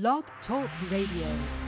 [0.00, 1.63] Blog Talk Radio.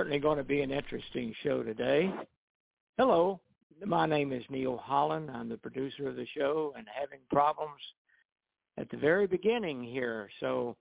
[0.00, 2.10] Certainly going to be an interesting show today.
[2.96, 3.38] Hello,
[3.84, 5.30] my name is Neil Holland.
[5.30, 7.82] I'm the producer of the show and having problems
[8.78, 10.30] at the very beginning here.
[10.40, 10.74] So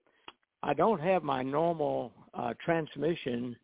[0.63, 3.57] I don't have my normal uh, transmission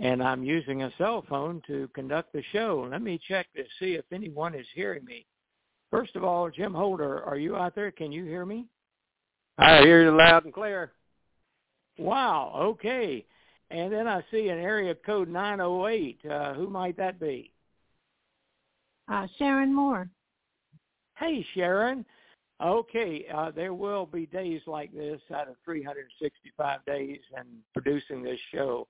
[0.00, 2.86] and I'm using a cell phone to conduct the show.
[2.88, 5.26] Let me check to see if anyone is hearing me.
[5.90, 7.90] First of all, Jim Holder, are you out there?
[7.90, 8.68] Can you hear me?
[9.58, 10.92] I hear you loud and clear.
[11.98, 13.26] Wow, okay.
[13.74, 16.20] And then I see an area code 908.
[16.30, 17.50] Uh, who might that be?
[19.08, 20.08] Uh, Sharon Moore.
[21.18, 22.06] Hey, Sharon.
[22.62, 28.38] Okay, uh, there will be days like this out of 365 days and producing this
[28.52, 28.86] show.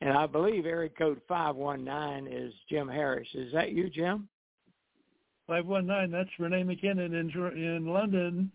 [0.00, 3.28] And I believe area code 519 is Jim Harris.
[3.34, 4.28] Is that you, Jim?
[5.46, 8.50] 519, that's Renee McKinnon in, in London.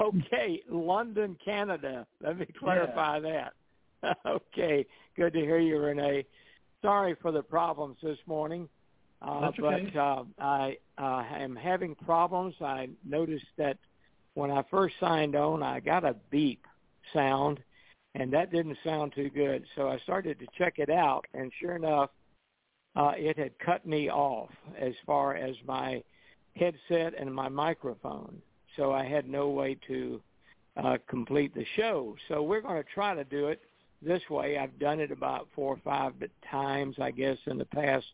[0.00, 2.06] Okay, London, Canada.
[2.20, 3.30] Let me clarify yeah.
[3.30, 3.52] that.
[4.26, 4.86] okay,
[5.16, 6.26] good to hear you, Renee.
[6.82, 8.68] Sorry for the problems this morning.
[9.20, 9.90] Uh, That's okay.
[9.94, 12.54] But uh, I uh, am having problems.
[12.60, 13.78] I noticed that
[14.34, 16.66] when I first signed on, I got a beep
[17.12, 17.60] sound,
[18.14, 19.64] and that didn't sound too good.
[19.76, 22.10] So I started to check it out, and sure enough,
[22.96, 26.02] uh, it had cut me off as far as my
[26.56, 28.42] headset and my microphone.
[28.76, 30.20] So I had no way to
[30.76, 32.16] uh, complete the show.
[32.28, 33.62] So we're going to try to do it
[34.04, 34.58] this way.
[34.58, 36.14] I've done it about four or five
[36.50, 38.06] times, I guess, in the past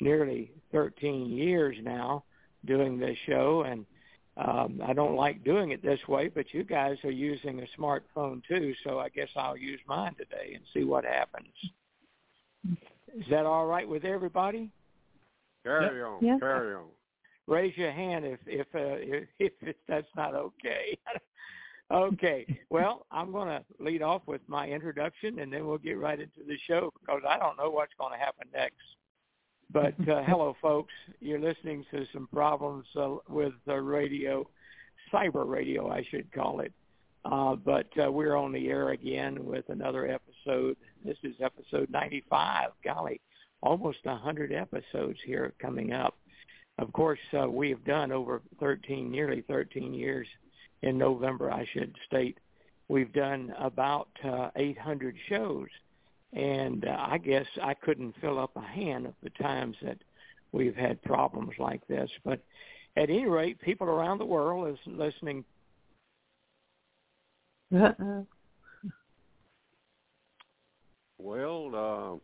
[0.00, 2.24] nearly 13 years now
[2.64, 3.84] doing this show, and
[4.36, 8.42] um, I don't like doing it this way, but you guys are using a smartphone
[8.46, 11.48] too, so I guess I'll use mine today and see what happens.
[13.16, 14.70] Is that all right with everybody?
[15.64, 16.18] Carry on.
[16.24, 16.38] Yes.
[16.40, 16.84] Carry on.
[17.46, 20.98] Raise your hand if if uh, if, if that's not okay.
[21.90, 22.58] Okay.
[22.70, 26.44] Well, I'm going to lead off with my introduction, and then we'll get right into
[26.46, 28.76] the show because I don't know what's going to happen next.
[29.70, 30.92] But uh, hello, folks.
[31.20, 34.46] You're listening to some problems uh, with the radio,
[35.12, 36.72] cyber radio, I should call it.
[37.24, 40.76] Uh, but uh, we're on the air again with another episode.
[41.04, 42.70] This is episode 95.
[42.84, 43.20] Golly,
[43.60, 46.14] almost 100 episodes here coming up.
[46.78, 50.28] Of course, uh, we have done over 13, nearly 13 years.
[50.82, 52.38] In November, I should state,
[52.88, 55.66] we've done about uh, 800 shows,
[56.32, 59.98] and uh, I guess I couldn't fill up a hand of the times that
[60.52, 62.10] we've had problems like this.
[62.24, 62.40] But
[62.96, 65.44] at any rate, people around the world is listening
[67.74, 68.26] Uh-oh.
[71.18, 72.20] Well,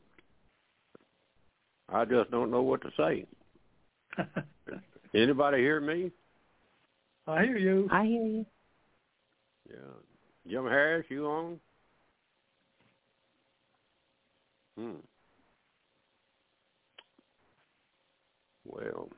[1.91, 3.27] uh, I just don't know what to say.
[5.15, 6.11] Anybody hear me?
[7.27, 7.89] I hear you.
[7.91, 8.47] I hear you.
[9.69, 10.51] Yeah.
[10.51, 11.61] Jim Harris, you on?
[14.77, 14.93] Hmm.
[18.67, 19.09] Well.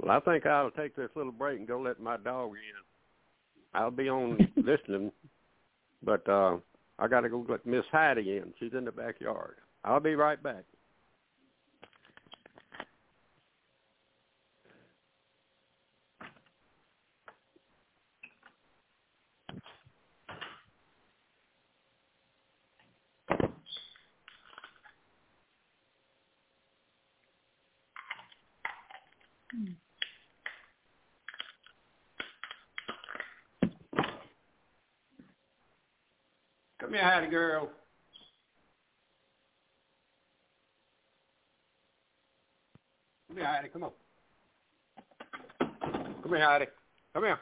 [0.00, 3.78] Well, I think I'll take this little break and go let my dog in.
[3.80, 5.12] I'll be on listening,
[6.02, 6.56] but uh
[6.98, 8.52] I got to go let Miss Heidi in.
[8.58, 9.56] She's in the backyard.
[9.84, 10.64] I'll be right back.
[29.52, 29.83] Hmm.
[36.94, 37.68] Come here, Hattie girl.
[43.26, 43.68] Come here, Hattie.
[43.68, 43.90] Come on.
[46.22, 46.66] Come here, Hattie.
[47.12, 47.40] Come here.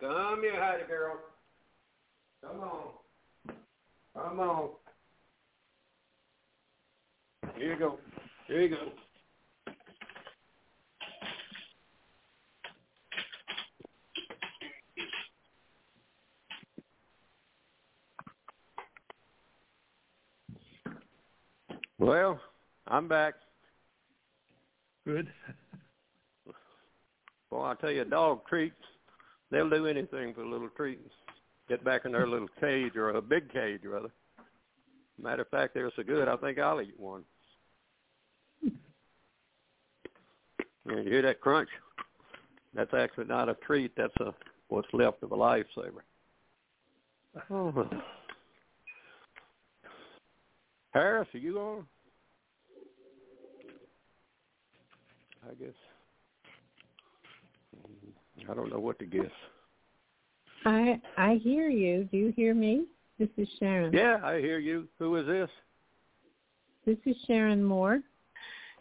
[0.00, 1.16] Come here, Hattie girl.
[2.42, 3.54] Come on.
[4.16, 4.70] Come on.
[7.56, 7.98] Here you go.
[8.48, 9.07] Here you go.
[22.08, 22.40] Well,
[22.86, 23.34] I'm back.
[25.04, 25.28] Good.
[27.50, 28.82] Well, I tell you, dog treats,
[29.50, 31.00] they'll do anything for a little treat.
[31.68, 34.08] Get back in their little cage or a big cage, rather.
[35.22, 37.24] Matter of fact, they're so good, I think I'll eat one.
[40.86, 41.68] You hear that crunch?
[42.72, 43.92] That's actually not a treat.
[43.94, 44.32] That's a
[44.68, 46.00] what's left of a lifesaver.
[47.50, 47.86] Oh.
[50.98, 51.86] Harris, are you on?
[55.48, 55.74] I guess.
[58.48, 59.30] I don't know what to guess.
[60.64, 62.08] I I hear you.
[62.10, 62.86] Do you hear me?
[63.18, 63.92] This is Sharon.
[63.92, 64.88] Yeah, I hear you.
[64.98, 65.50] Who is this?
[66.86, 68.00] This is Sharon Moore.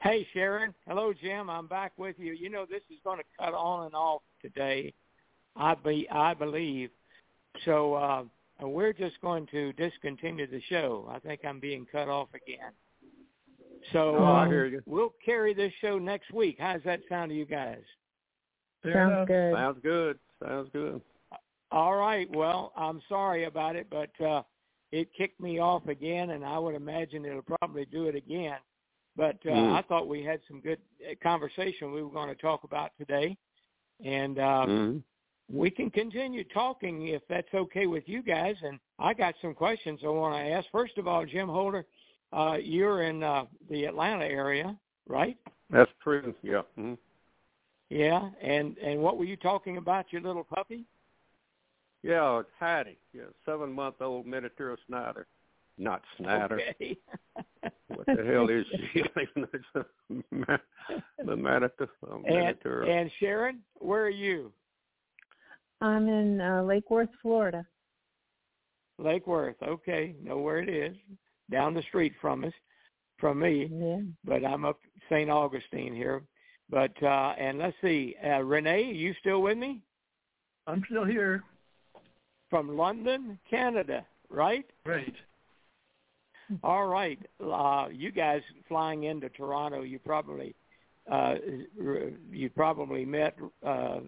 [0.01, 0.73] Hey, Sharon.
[0.87, 1.49] Hello, Jim.
[1.49, 2.33] I'm back with you.
[2.33, 4.93] You know, this is going to cut on and off today,
[5.55, 6.91] I be I believe.
[7.65, 8.23] So uh,
[8.61, 11.09] we're just going to discontinue the show.
[11.11, 12.71] I think I'm being cut off again.
[13.93, 16.57] So Oh, I uh, hear we'll carry this show next week.
[16.59, 17.81] How's that sound to you guys?
[18.83, 19.27] Fair Sounds enough.
[19.27, 19.53] good.
[19.53, 20.19] Sounds good.
[20.43, 21.01] Sounds good.
[21.71, 22.29] All right.
[22.35, 24.43] Well, I'm sorry about it, but uh,
[24.91, 28.57] it kicked me off again, and I would imagine it'll probably do it again.
[29.15, 29.73] But uh, Mm.
[29.73, 33.35] I thought we had some good uh, conversation we were going to talk about today,
[34.03, 35.03] and uh, Mhm.
[35.51, 38.55] we can continue talking if that's okay with you guys.
[38.61, 40.69] And I got some questions I want to ask.
[40.71, 41.85] First of all, Jim Holder,
[42.33, 44.75] uh, you're in uh, the Atlanta area,
[45.07, 45.37] right?
[45.69, 46.33] That's true.
[46.43, 46.61] Yeah.
[46.75, 46.93] hmm
[47.89, 48.29] Yeah.
[48.41, 50.11] And and what were you talking about?
[50.11, 50.85] Your little puppy?
[52.03, 52.99] Yeah, it's Hattie.
[53.13, 55.27] Yeah, seven month old miniature Snyder.
[55.77, 56.59] Not Snyder.
[56.69, 56.97] Okay.
[57.87, 59.03] What the hell is she?
[61.25, 61.89] the miniature.
[62.09, 62.83] Oh, and miniature.
[62.83, 64.51] and Sharon, where are you?
[65.81, 67.65] I'm in uh, Lake Worth, Florida.
[68.97, 69.55] Lake Worth.
[69.61, 70.95] Okay, know where it is.
[71.49, 72.53] Down the street from us,
[73.17, 73.69] from me.
[73.71, 73.99] Yeah.
[74.25, 75.29] But I'm up St.
[75.29, 76.23] Augustine here.
[76.69, 79.81] But uh and let's see, uh, Renee, you still with me?
[80.65, 81.43] I'm still here.
[82.49, 84.65] From London, Canada, right?
[84.85, 85.15] Right.
[86.63, 87.19] All right.
[87.43, 90.55] Uh, you guys flying into Toronto, you probably
[91.09, 91.35] uh,
[92.31, 93.99] you probably met uh,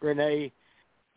[0.00, 0.52] Renee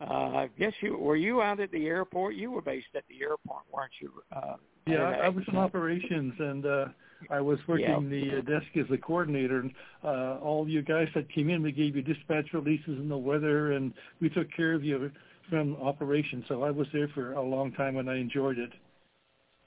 [0.00, 2.34] uh, I guess you were you out at the airport.
[2.34, 4.12] You were based at the airport, weren't you?
[4.34, 4.56] Uh,
[4.86, 6.86] yeah, I, I was in operations, and uh,
[7.30, 7.98] I was working Yeah.
[8.08, 9.60] the uh, desk as a coordinator.
[9.60, 9.72] And
[10.04, 13.72] uh, all you guys that came in, we gave you dispatch releases and the weather,
[13.72, 15.10] and we took care of you
[15.50, 16.44] from operations.
[16.48, 18.70] So I was there for a long time, and I enjoyed it.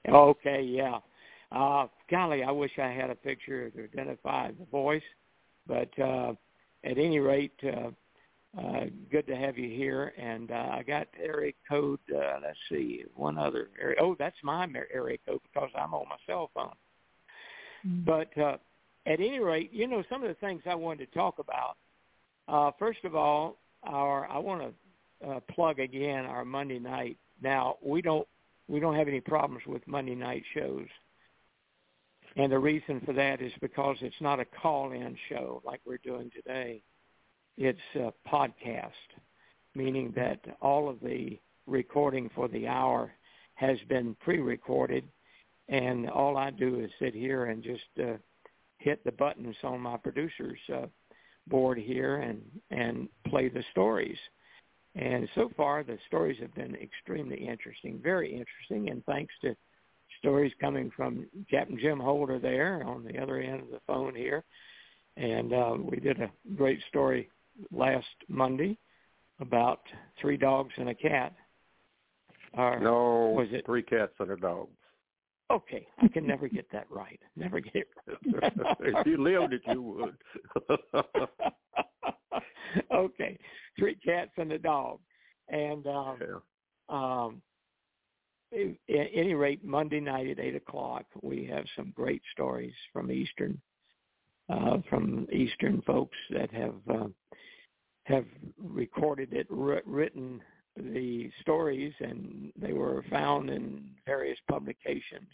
[0.07, 0.99] Okay, yeah.
[1.51, 5.03] Uh, golly, I wish I had a picture to identify the voice,
[5.67, 6.33] but uh,
[6.83, 7.89] at any rate, uh,
[8.57, 10.13] uh, good to have you here.
[10.17, 11.99] And uh, I got area code.
[12.13, 13.97] Uh, let's see, one other area.
[14.01, 16.73] Oh, that's my area code because I'm on my cell phone.
[18.05, 18.57] But uh,
[19.05, 21.77] at any rate, you know, some of the things I wanted to talk about.
[22.47, 27.17] Uh, first of all, our I want to uh, plug again our Monday night.
[27.41, 28.27] Now we don't
[28.67, 30.87] we don't have any problems with Monday night shows.
[32.35, 36.31] And the reason for that is because it's not a call-in show like we're doing
[36.35, 36.81] today.
[37.61, 38.93] It's a podcast,
[39.75, 41.37] meaning that all of the
[41.67, 43.11] recording for the hour
[43.55, 45.03] has been pre-recorded,
[45.67, 48.13] and all I do is sit here and just uh,
[48.77, 50.85] hit the buttons on my producer's uh,
[51.47, 54.17] board here and and play the stories.
[54.95, 59.53] And so far, the stories have been extremely interesting, very interesting, and thanks to
[60.19, 64.45] stories coming from Captain Jim Holder there on the other end of the phone here.
[65.17, 67.29] And uh, we did a great story
[67.71, 68.77] last Monday
[69.39, 69.81] about
[70.21, 71.33] three dogs and a cat.
[72.53, 74.69] Or, No, Was it- three cats and a dog.
[75.51, 77.19] Okay, I can never get that right.
[77.35, 77.87] Never get it
[78.31, 78.53] right.
[78.81, 80.15] if you lived it, you would.
[82.93, 83.37] okay,
[83.77, 84.99] three cats and a dog,
[85.47, 86.37] and um, yeah.
[86.89, 87.41] um,
[88.53, 93.59] at any rate, Monday night at eight o'clock, we have some great stories from Eastern,
[94.49, 97.07] uh, from Eastern folks that have uh,
[98.09, 98.25] have
[98.57, 100.41] recorded it, written
[100.75, 105.29] the stories, and they were found in various publications.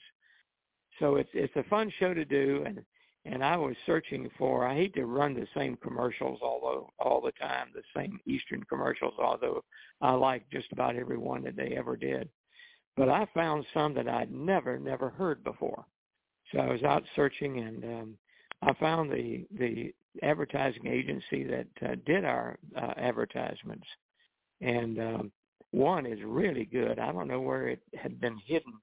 [0.99, 2.83] So it's it's a fun show to do, and
[3.25, 4.67] and I was searching for.
[4.67, 9.13] I hate to run the same commercials, although all the time the same Eastern commercials.
[9.17, 9.63] Although
[10.01, 12.29] I like just about every one that they ever did,
[12.97, 15.85] but I found some that I'd never never heard before.
[16.51, 18.17] So I was out searching, and um,
[18.65, 19.93] I found the the
[20.23, 23.85] advertising agency that uh, did our uh, advertisements,
[24.61, 25.31] and um,
[25.71, 26.99] one is really good.
[26.99, 28.73] I don't know where it had been hidden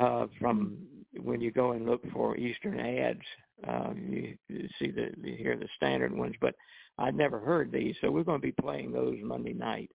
[0.00, 0.78] uh, from
[1.20, 3.20] when you go and look for Eastern ads.
[3.66, 6.54] Um, you, you see the you hear the standard ones, but
[6.98, 9.90] I'd never heard these, so we're going to be playing those Monday night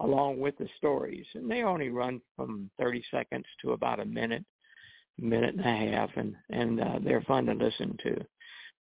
[0.00, 4.44] along with the stories, and they only run from 30 seconds to about a minute,
[5.18, 8.16] minute and a half, and and uh, they're fun to listen to.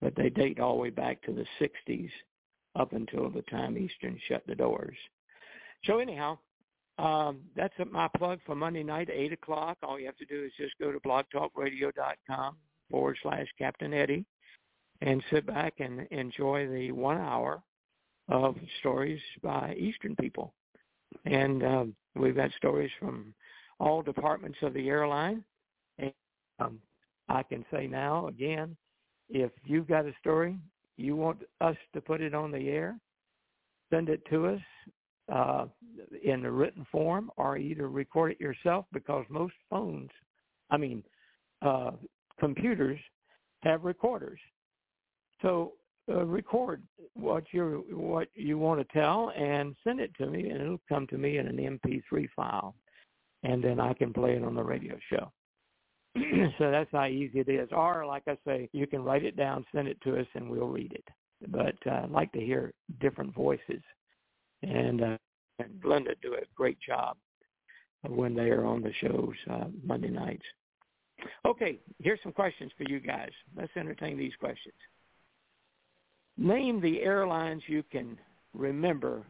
[0.02, 2.10] But they date all the way back to the 60s,
[2.76, 4.96] up until the time Eastern shut the doors.
[5.86, 6.38] So anyhow,
[6.98, 9.78] um, that's my plug for Monday night 8 o'clock.
[9.84, 12.58] All you have to do is just go to blogtalkradio.com
[12.90, 14.26] forward slash Captain Eddie
[15.02, 17.62] and sit back and enjoy the one hour
[18.30, 20.54] of stories by Eastern people.
[21.26, 23.34] And um, we've got stories from
[23.80, 25.44] all departments of the airline.
[25.98, 26.14] And
[26.60, 26.80] um,
[27.28, 28.78] I can say now, again,
[29.32, 30.58] if you've got a story,
[30.98, 33.00] you want us to put it on the air,
[33.90, 34.62] send it to us
[35.32, 35.66] uh,
[36.24, 40.10] in the written form or either record it yourself because most phones,
[40.70, 41.04] I mean,
[41.62, 41.92] uh,
[42.40, 43.00] computers
[43.64, 44.40] have recorders.
[45.42, 45.74] So
[46.10, 46.84] uh, record
[47.14, 51.08] what you what you want to tell and send it to me, and it'll come
[51.08, 52.76] to me in an MP3 file,
[53.44, 55.32] and then I can play it on the radio show.
[56.58, 57.70] so that's how easy it is.
[57.72, 60.68] Or like I say, you can write it down, send it to us, and we'll
[60.68, 61.08] read it.
[61.48, 63.82] But uh, I'd like to hear different voices,
[64.62, 65.18] and, uh,
[65.80, 67.18] Glenda do a great job
[68.08, 70.46] when they are on the shows uh, Monday nights.
[71.46, 73.30] Okay, here's some questions for you guys.
[73.56, 74.74] Let's entertain these questions.
[76.38, 78.18] Name the airlines you can
[78.54, 79.24] remember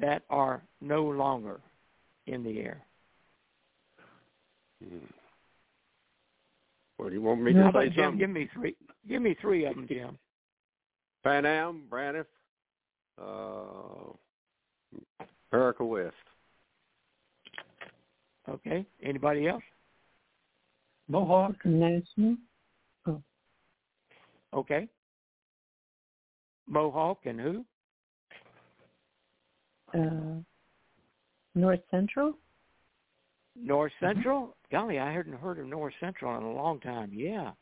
[0.00, 1.60] that are no longer
[2.26, 2.84] in the air.
[7.02, 8.04] Well, do you want me How to about say Jim?
[8.04, 8.18] something?
[8.20, 8.76] Give me three.
[9.08, 10.16] Give me three of them, Jim.
[11.24, 12.26] Pan Am, Braniff,
[13.20, 14.12] uh,
[15.52, 16.14] America West.
[18.48, 18.86] Okay.
[19.02, 19.64] Anybody else?
[21.08, 22.36] Mohawk, National.
[24.54, 24.86] Okay.
[26.68, 27.64] Mohawk and who?
[29.92, 30.40] Uh,
[31.56, 32.34] North Central.
[33.60, 34.54] North Central.
[34.72, 37.10] Golly, I hadn't heard of North Central in a long time.
[37.12, 37.52] Yeah.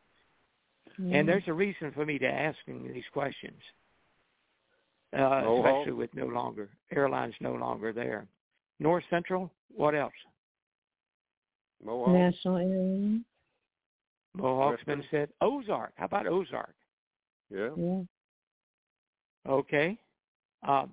[0.99, 1.15] Mm.
[1.15, 3.61] And there's a reason for me to asking these questions.
[5.13, 5.67] uh, Mohawk.
[5.67, 8.27] especially with no longer airlines no longer there.
[8.79, 9.51] North Central.
[9.75, 10.13] What else?
[11.85, 12.11] Mohawk.
[12.11, 13.25] National Airlines.
[14.37, 15.31] Mohawk's been said.
[15.41, 15.93] Ozark.
[15.97, 16.75] How about Ozark?
[17.53, 17.71] Yeah.
[17.77, 18.03] Yeah.
[19.49, 19.99] Okay.
[20.67, 20.93] Um,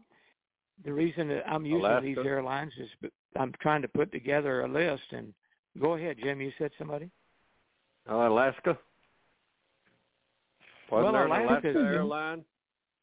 [0.83, 2.05] the reason that I'm using Alaska.
[2.05, 5.03] these airlines is I'm trying to put together a list.
[5.11, 5.33] And
[5.79, 6.41] go ahead, Jim.
[6.41, 7.09] You said somebody.
[8.09, 8.77] Uh, Alaska.
[10.89, 12.45] Wasn't Well, there an Alaska airline?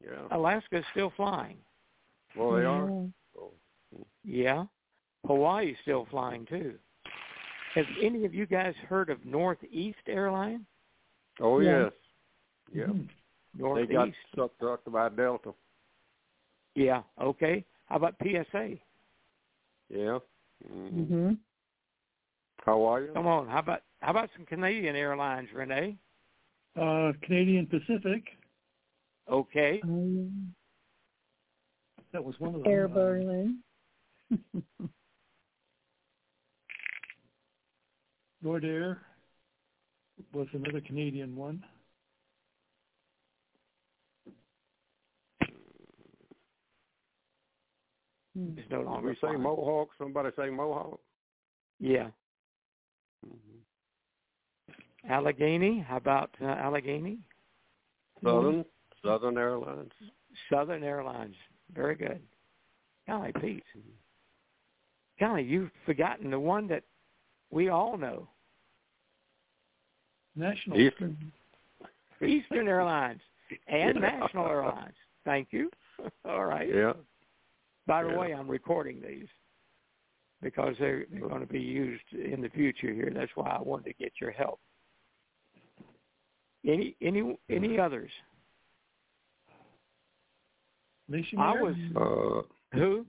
[0.03, 0.27] Yeah.
[0.31, 1.57] Alaska's still flying.
[2.35, 2.89] Well, they are.
[2.89, 3.39] Yeah.
[3.39, 3.51] Oh.
[4.23, 4.65] Yeah.
[5.25, 6.75] Hawaii's still flying too.
[7.75, 10.65] Have any of you guys heard of Northeast Airline?
[11.39, 11.83] Oh Yeah.
[11.83, 11.91] yes.
[12.73, 12.83] Yeah.
[12.85, 13.07] Mhm.
[13.87, 15.53] They got sucked up by Delta.
[16.75, 17.03] Yeah.
[17.21, 17.65] Okay.
[17.85, 18.77] How about PSA?
[19.89, 20.19] Yeah.
[20.69, 21.33] Mm-hmm.
[22.65, 23.11] How are you?
[23.13, 23.47] Come on.
[23.47, 25.97] How about how about some Canadian Airlines, Renee?
[26.79, 28.23] Uh, Canadian Pacific.
[29.31, 29.79] Okay.
[29.83, 30.53] Um,
[32.11, 32.71] That was one of them.
[32.71, 33.59] Air Um, Berlin.
[38.43, 38.97] Nordair
[40.33, 41.63] was another Canadian one.
[48.35, 48.57] Hmm.
[48.57, 49.35] It's no longer We say.
[49.35, 49.89] Mohawk.
[49.97, 50.99] Somebody say Mohawk.
[51.79, 52.09] Yeah.
[53.27, 55.11] Mm-hmm.
[55.11, 55.85] Allegheny.
[55.87, 57.19] How about uh, Allegheny?
[58.23, 58.65] Southern.
[59.03, 59.91] Southern Airlines.
[60.51, 61.35] Southern Airlines.
[61.75, 62.19] Very good.
[63.07, 63.63] Golly, Pete.
[65.19, 66.83] Golly, you've forgotten the one that
[67.51, 68.27] we all know.
[70.35, 70.79] National.
[70.79, 71.17] Eastern.
[72.21, 73.21] Eastern Airlines
[73.67, 74.19] and Yeah.
[74.19, 74.95] National Airlines.
[75.23, 75.69] Thank you.
[76.25, 76.67] All right.
[76.67, 76.93] Yeah.
[77.87, 78.19] By the Yeah.
[78.19, 79.27] way, I'm recording these
[80.45, 83.11] because they're, they're going to be used in the future here.
[83.11, 84.59] That's why I wanted to get your help.
[86.63, 88.11] Any any any others?
[91.09, 93.07] Nation I was Uh, who?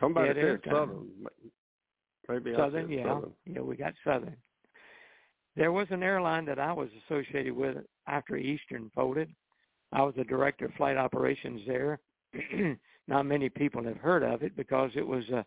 [0.00, 1.06] somebody Yeah, said there's, Southern.
[2.30, 3.32] Maybe I Southern, said yeah, Southern.
[3.44, 4.36] yeah, we got Southern.
[5.54, 9.30] There was an airline that I was associated with after Eastern folded.
[9.92, 12.00] I was the director of flight operations there.
[13.08, 15.44] Not many people have heard of it because it was a,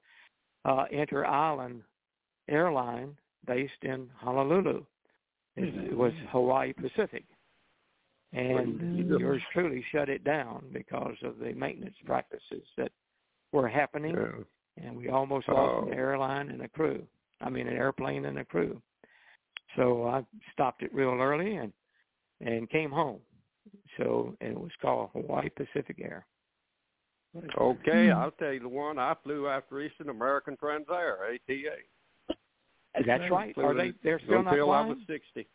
[0.70, 1.82] a inter-island
[2.48, 4.86] airline based in Honolulu.
[5.56, 7.26] It, it was Hawaii Pacific,
[8.34, 9.20] and Mm.
[9.20, 12.92] yours truly shut it down because of the maintenance practices that
[13.52, 14.44] were happening Yeah.
[14.86, 15.88] and we almost lost Oh.
[15.88, 17.06] an airline and a crew.
[17.42, 18.82] I mean, an airplane and a crew.
[19.76, 21.74] So I stopped it real early and
[22.42, 23.20] and came home.
[23.98, 26.26] So and it was called Hawaii Pacific Air.
[27.58, 28.14] Okay, Hmm.
[28.18, 32.36] I'll tell you the one I flew after Eastern American Transair, ATA.
[33.06, 33.56] That's right.
[33.58, 33.92] Are they?
[34.04, 35.48] They're still not until I was sixty.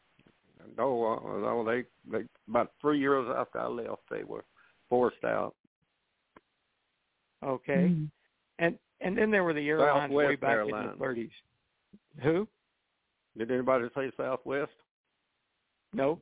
[0.79, 4.45] No, uh, no, they they about three years after I left, they were
[4.89, 5.55] forced out.
[7.45, 7.89] Okay.
[7.89, 8.05] Hmm.
[8.61, 11.31] And and then there were the airlines way Southwest back in the thirties.
[12.23, 12.49] Who?
[13.37, 14.71] Did anybody say Southwest?
[15.93, 16.21] No.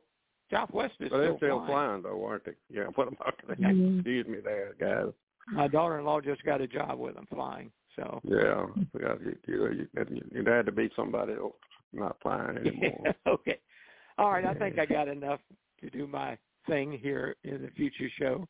[0.51, 2.01] Southwest is But they're still, still flying.
[2.01, 2.53] flying though, aren't they?
[2.71, 2.85] Yeah.
[2.95, 3.61] What about that?
[3.61, 3.99] Mhm.
[3.99, 5.13] Excuse me, there, guys.
[5.51, 7.71] My daughter-in-law just got a job with them flying.
[7.97, 8.67] So Yeah,
[9.01, 9.89] yeah you, you,
[10.33, 11.55] you, had to be somebody else
[11.93, 13.15] not flying anymore.
[13.27, 13.59] okay.
[14.19, 14.45] All right.
[14.45, 15.41] I think I got enough
[15.81, 18.47] to do my thing here in the future show.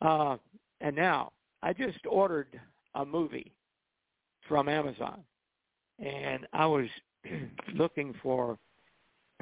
[0.00, 0.36] Uh,
[0.80, 2.60] and now I just ordered
[2.94, 3.52] a movie
[4.48, 5.22] from Amazon,
[5.98, 6.86] and I was
[7.74, 8.58] looking for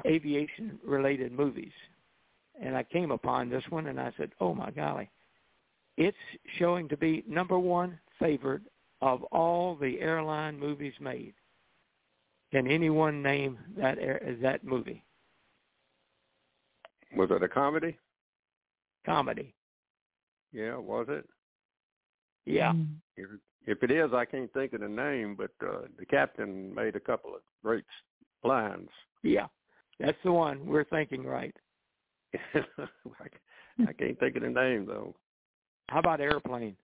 [0.05, 1.71] aviation-related movies,
[2.61, 5.09] and I came upon this one, and I said, "Oh my golly,
[6.01, 6.17] it's
[6.57, 8.63] showing to be number one favorite
[9.01, 11.33] of all the airline movies made."
[12.51, 15.03] Can anyone name that air, that movie?
[17.15, 17.97] Was it a comedy?
[19.05, 19.53] Comedy.
[20.51, 21.27] Yeah, was it?
[22.45, 22.73] Yeah.
[22.73, 22.83] Hmm.
[23.15, 23.29] If,
[23.67, 26.99] if it is, I can't think of the name, but uh, the captain made a
[26.99, 27.85] couple of great
[28.43, 28.89] lines.
[29.23, 29.47] Yeah.
[29.99, 31.55] That's the one we're thinking right.
[32.33, 32.59] I,
[33.87, 35.15] I can't think of the name though.
[35.89, 36.75] How about airplane?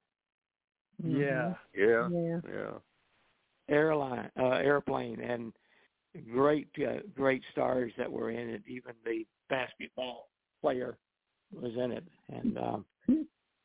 [1.03, 1.53] Yeah.
[1.75, 2.39] Yeah, Yeah.
[2.47, 2.71] yeah.
[3.69, 5.53] Airline, uh, airplane, and
[6.33, 8.63] great, uh, great stars that were in it.
[8.67, 10.29] Even the basketball
[10.62, 10.97] player
[11.53, 12.86] was in it, and um,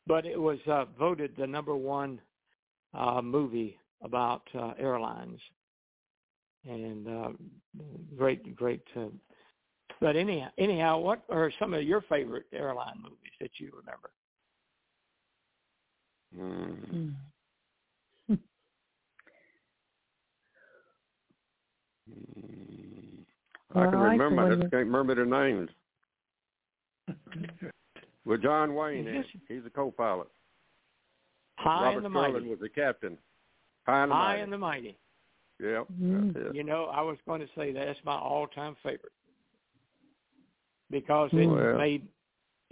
[0.07, 2.21] but it was uh, voted the number one
[2.95, 5.39] uh, movie about uh, airlines,
[6.69, 7.29] and uh,
[8.17, 8.83] great, great.
[8.97, 9.07] Uh,
[10.01, 14.11] but anyhow, anyhow, what are some of your favorite airline movies that you remember?
[16.39, 17.15] Mm.
[18.31, 18.39] Mm.
[23.75, 24.43] Well, I can the remember.
[24.43, 25.71] I just can't remember the names.
[28.27, 29.27] With John Wayne in it.
[29.49, 30.29] He's a co-pilot.
[31.59, 32.49] High Robert and the Sterling Mighty.
[32.51, 33.17] was the captain.
[33.87, 34.43] High and the High Mighty.
[34.43, 34.99] and the Mighty.
[35.61, 36.55] Yep, Mm.
[36.55, 39.13] You know, I was going to say that's my all-time favorite
[40.91, 41.79] because it Well.
[41.79, 42.07] made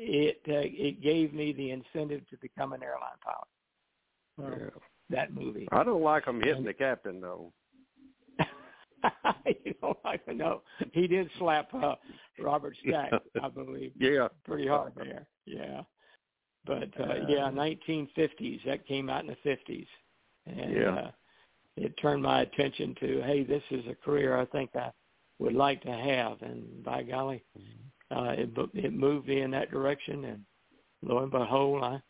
[0.03, 4.61] it uh, it gave me the incentive to become an airline pilot.
[4.61, 4.81] Yeah.
[5.11, 5.69] That movie.
[5.73, 7.53] I don't like him hitting the captain though.
[9.65, 10.63] you don't like to know.
[10.93, 11.97] He did slap uh,
[12.39, 14.29] Robert Stack, I believe, Yeah.
[14.45, 15.27] pretty hard there.
[15.47, 15.83] Yeah.
[16.67, 18.65] But uh, yeah, 1950s.
[18.67, 19.87] That came out in the 50s,
[20.47, 20.95] and Yeah.
[20.95, 21.11] uh,
[21.77, 24.93] it turned my attention to, hey, this is a career I think I
[25.39, 27.43] would like to have, and by golly,
[28.11, 30.44] uh, it bo- it moved me in that direction, and
[31.03, 32.01] lo and behold, I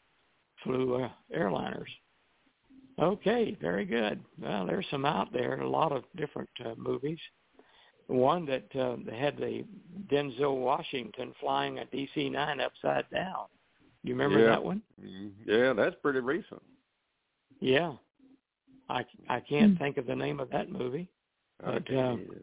[0.64, 1.88] flew uh, airliners.
[2.98, 4.20] Okay, very good.
[4.40, 7.18] Well, there's some out there, a lot of different uh, movies.
[8.08, 9.64] One that uh, had the
[10.10, 13.46] Denzel Washington flying a DC-9 upside down.
[14.02, 14.46] You remember Yeah.
[14.50, 14.82] that one?
[15.00, 15.32] Mhm.
[15.46, 16.62] Yeah, that's pretty recent.
[17.60, 17.92] Yeah.
[18.88, 21.08] I I can't think of the name of that movie.
[21.64, 22.42] I But, can't either.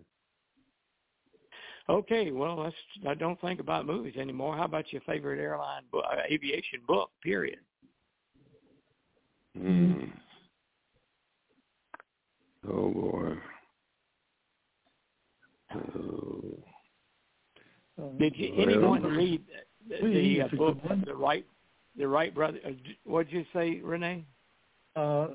[1.89, 2.75] Okay, well, let's.
[3.07, 4.57] I don't think about movies anymore.
[4.57, 7.11] How about your favorite airline book, uh, aviation book?
[7.23, 7.59] Period.
[9.57, 10.11] Mm.
[12.69, 13.33] Oh boy.
[15.73, 16.57] Oh.
[18.19, 19.41] Did you Well, anyone read
[19.89, 21.03] the, the uh, book, one.
[21.05, 21.45] the Wright,
[21.97, 22.59] the Wright brother?
[22.65, 22.71] Uh,
[23.05, 24.25] what'd you say, Renee?
[24.95, 25.29] Uh,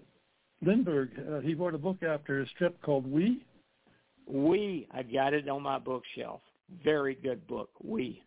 [0.65, 3.45] Lindbergh, uh, he wrote a book after his trip called We.
[4.27, 4.87] We.
[4.93, 6.41] I got it on my bookshelf.
[6.85, 7.71] Very good book.
[7.83, 8.23] We.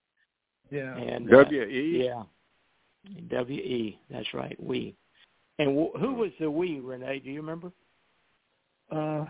[0.72, 0.96] Yeah.
[0.98, 2.04] And uh, W E.
[2.06, 2.24] yeah,
[3.30, 4.00] W E.
[4.10, 4.56] That's right.
[4.62, 4.96] We.
[5.60, 7.20] And wh- who was the we, Renee?
[7.20, 7.72] Do you remember?
[8.92, 9.26] Uh,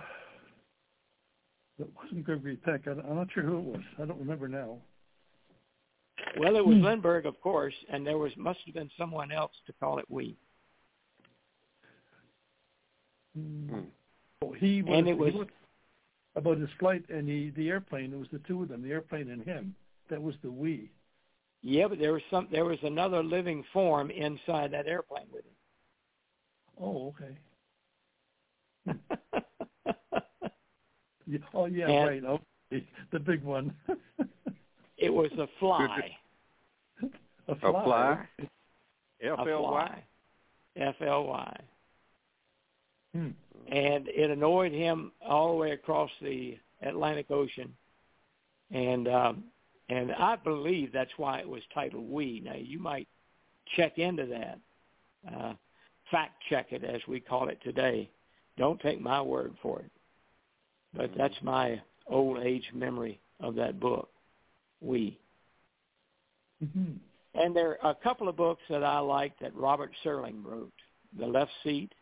[1.77, 2.81] it wasn't Gregory Peck.
[2.87, 3.81] I, I'm not sure who it was.
[4.01, 4.77] I don't remember now.
[6.39, 6.85] Well, it was Hmm.
[6.85, 10.35] Lindbergh, of course, and there was must have been someone else to call it we.
[13.37, 13.79] Hmm.
[14.41, 15.47] Oh, he was, And it he was- was
[16.35, 18.13] about his flight and the the airplane.
[18.13, 19.75] It was the two of them, the airplane and him.
[20.09, 20.91] That was the we.
[21.61, 22.47] Yeah, but there was some.
[22.51, 25.51] There was another living form inside that airplane with him.
[26.79, 27.37] Oh, okay.
[31.25, 32.23] Yeah, oh, yeah, And- right.
[32.27, 32.39] Oh,
[33.11, 33.73] the big one.
[34.97, 36.11] it was a fly.
[37.47, 37.83] a A fly.
[37.83, 38.27] fly.
[39.23, 39.87] A F L Y.
[39.87, 40.03] fly.
[40.75, 41.59] F L Y.
[43.13, 43.29] Hmm.
[43.71, 47.73] And it annoyed him all the way across the Atlantic Ocean,
[48.71, 49.43] and um,
[49.89, 53.07] and I believe that's why it was titled "We." Now you might
[53.75, 54.59] check into that,
[55.33, 55.53] uh,
[56.11, 58.09] fact check it as we call it today.
[58.57, 59.91] Don't take my word for it,
[60.95, 64.09] but that's my old age memory of that book,
[64.81, 65.17] "We."
[66.59, 66.93] hmm
[67.33, 70.71] And there are a couple of books that I like that Robert Serling wrote.
[71.17, 71.93] The Left Seat,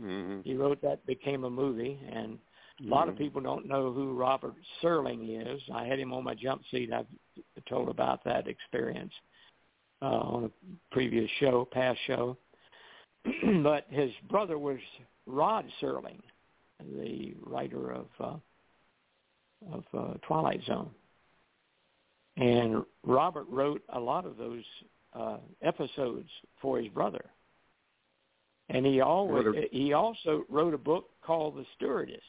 [0.00, 0.40] Mm-hmm.
[0.44, 2.38] he wrote that became a movie and
[2.80, 3.24] a lot of Mm-hmm.
[3.24, 5.60] people don't know who Robert Serling is.
[5.74, 6.92] I had him on my jump seat.
[6.92, 7.06] I've
[7.68, 9.12] told about that experience
[10.00, 12.36] uh, on a previous show, past show.
[13.64, 14.78] but his brother was
[15.26, 16.20] Rod Serling,
[16.96, 18.36] the writer of uh,
[19.72, 20.90] of uh, Twilight Zone.
[22.36, 24.62] And Robert wrote a lot of those
[25.14, 26.28] uh, episodes
[26.62, 27.24] for his brother.
[28.70, 32.22] And he always a- he also wrote a book called The Stewardess.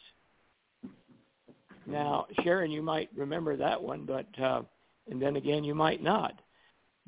[1.86, 4.62] Now, Sharon, you might remember that one, but uh,
[5.10, 6.39] and then again, you might not.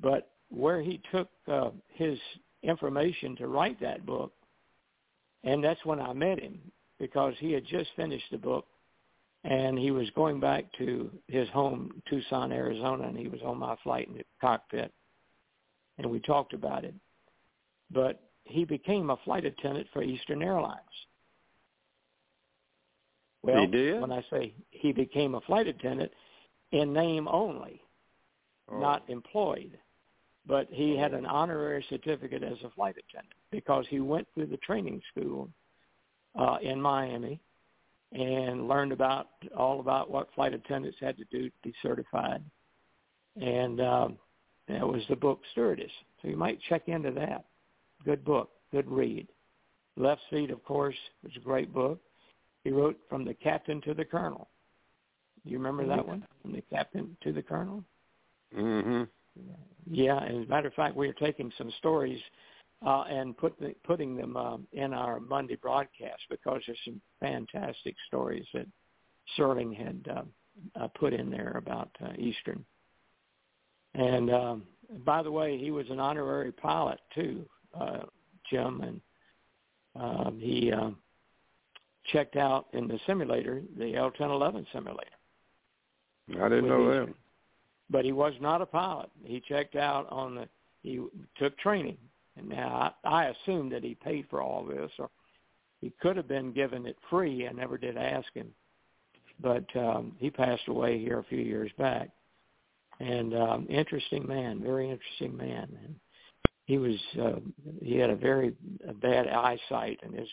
[0.02, 2.18] But where he took uh, his
[2.64, 4.34] information to write that book,
[5.44, 6.60] and that's when I met him
[7.00, 8.66] because he had just finished the book,
[9.44, 13.76] and he was going back to his home, Tucson, Arizona, and he was on my
[13.84, 14.92] flight in the cockpit,
[15.98, 16.94] and we talked about it.
[17.92, 20.80] But he became a flight attendant for Eastern Airlines.
[23.44, 24.02] Well, He did?
[24.02, 26.12] when I say he became a flight attendant,
[26.72, 27.82] in name only,
[28.70, 28.80] Oh.
[28.80, 29.78] not employed.
[30.46, 34.58] But he had an honorary certificate as a flight attendant because he went through the
[34.58, 35.50] training school
[36.36, 37.40] uh, in Miami
[38.12, 42.44] and learned about all about what flight attendants had to do to be certified.
[43.40, 44.18] And um,
[44.68, 45.92] that was the book Stewardess.
[46.22, 47.46] So you might check into that.
[48.06, 49.28] Good book, good read.
[49.98, 52.00] Left Seat, of course, was a great book.
[52.64, 54.50] He wrote From the Captain to the Colonel.
[55.44, 56.26] Do you remember that one?
[56.42, 57.84] From the Captain to the Colonel?
[58.56, 59.04] Mm-hmm.
[59.90, 62.20] Yeah, and as a matter of fact, we are taking some stories
[62.86, 67.96] uh, and put the, putting them um, in our Monday broadcast because there's some fantastic
[68.08, 68.68] stories that
[69.38, 70.30] Serling had um,
[70.80, 72.64] uh, put in there about uh, Eastern.
[73.94, 74.64] And um,
[75.06, 77.46] by the way, he was an honorary pilot too,
[77.80, 78.00] uh,
[78.50, 79.02] Jim, and
[79.96, 80.98] um, he um,
[82.12, 85.10] checked out in the simulator, the L1011 simulator.
[86.40, 87.14] I didn't know that.
[87.90, 89.10] But he was not a pilot.
[89.24, 90.48] He checked out on the.
[90.82, 91.00] He
[91.38, 91.98] took training,
[92.38, 95.10] and now I, I assumed that he paid for all this, or
[95.82, 97.48] he could have been given it free.
[97.48, 98.48] I never did ask him,
[99.42, 102.10] but um, he passed away here a few years back.
[103.00, 105.68] And um, interesting man, very interesting man.
[105.84, 105.96] And
[106.72, 107.40] he was uh,
[107.84, 108.54] he had a very
[108.88, 110.30] a bad eyesight, and his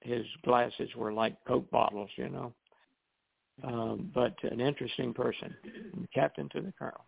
[0.00, 2.52] his glasses were like Coke bottles, you know.
[3.64, 5.52] Um, but an interesting person,
[6.14, 7.04] captain to the colonel.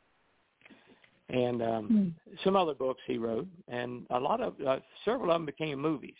[1.29, 2.37] And um, mm.
[2.42, 6.18] some other books he wrote, and a lot of uh, several of them became movies.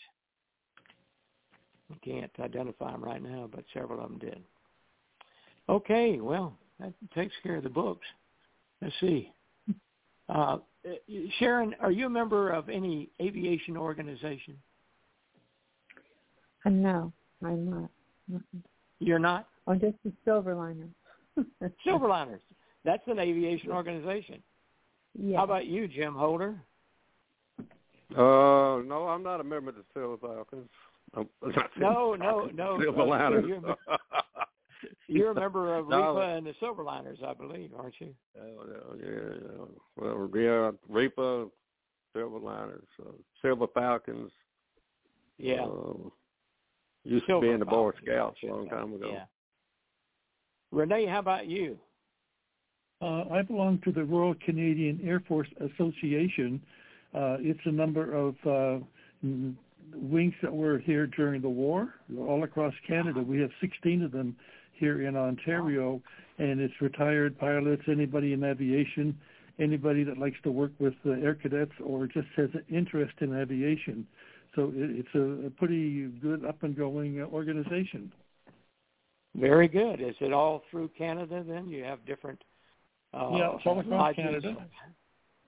[1.91, 4.41] I can't identify them right now, but several of them did.
[5.67, 8.07] Okay, well, that takes care of the books.
[8.81, 9.33] Let's see.
[10.29, 10.59] Uh,
[11.39, 14.57] Sharon, are you a member of any aviation organization?
[16.65, 17.13] Uh, no,
[17.43, 18.41] I'm not.
[18.99, 19.47] You're not?
[19.67, 20.89] Oh, just the Silverliners.
[21.85, 22.41] Silverliners.
[22.85, 24.41] That's an aviation organization.
[25.17, 25.37] Yeah.
[25.37, 26.61] How about you, Jim Holder?
[28.15, 30.69] Uh, no, I'm not a member of the Silver Falcons.
[31.77, 32.79] no, no, no.
[32.79, 33.47] Silverliners.
[33.47, 33.61] You're,
[35.09, 36.15] you're, a member of no.
[36.15, 38.13] REPA and the Silverliners, I believe, aren't you?
[38.39, 39.65] Oh, yeah, yeah.
[39.95, 41.49] Well, yeah, REPA,
[42.15, 44.31] Silverliners, uh, Silver Falcons.
[45.37, 45.63] Yeah.
[45.63, 46.09] Uh,
[47.03, 49.09] Used Silver to be in the Boy Scouts a long time ago.
[49.11, 49.25] Yeah.
[50.71, 51.77] Renee, how about you?
[53.01, 56.61] Uh, I belong to the Royal Canadian Air Force Association.
[57.15, 58.83] Uh, it's a number of uh,
[59.93, 63.21] wings that were here during the war, all across Canada.
[63.21, 64.35] We have 16 of them
[64.79, 66.01] here in Ontario,
[66.37, 69.17] and it's retired pilots, anybody in aviation,
[69.59, 73.35] anybody that likes to work with the air cadets or just has an interest in
[73.35, 74.07] aviation.
[74.55, 78.11] So it, it's a, a pretty good up and going uh, organization.
[79.35, 80.01] Very good.
[80.01, 81.69] Is it all through Canada then?
[81.69, 82.41] You have different
[83.13, 84.55] uh, yeah, all across Canada.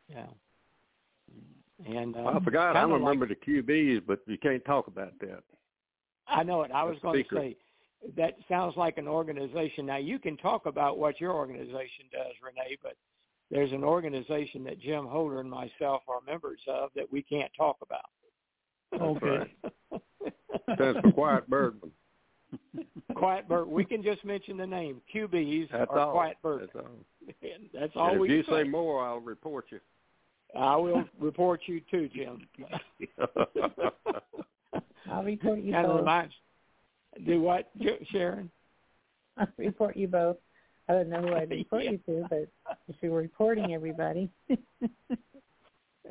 [0.09, 0.25] Yeah.
[1.87, 2.75] And um, I forgot.
[2.75, 5.43] I don't remember like, the QBs, but you can't talk about that.
[6.27, 6.71] I know it.
[6.71, 7.57] I was going to say
[8.17, 9.85] that sounds like an organization.
[9.85, 12.95] Now you can talk about what your organization does, Renee, but
[13.49, 17.77] there's an organization that Jim Holder and myself are members of that we can't talk
[17.81, 18.09] about.
[18.99, 19.51] Okay.
[20.75, 21.91] Stands for Quiet Birdmen.
[23.15, 23.67] Quiet Bird.
[23.67, 25.01] We can just mention the name.
[25.13, 26.11] QBs That's are all.
[26.11, 26.69] Quiet Bird.
[26.73, 27.33] That's all.
[27.73, 29.79] That's all and we if you say more, I'll report you.
[30.57, 32.45] I will report you too, Jim.
[35.09, 35.95] I'll report you kind both.
[35.95, 36.33] Of reminds,
[37.25, 37.69] do what,
[38.11, 38.49] Sharon?
[39.37, 40.37] I'll report you both.
[40.89, 41.91] I don't know who I'd report yeah.
[41.91, 42.47] you to, but
[42.87, 44.29] if you were reporting everybody.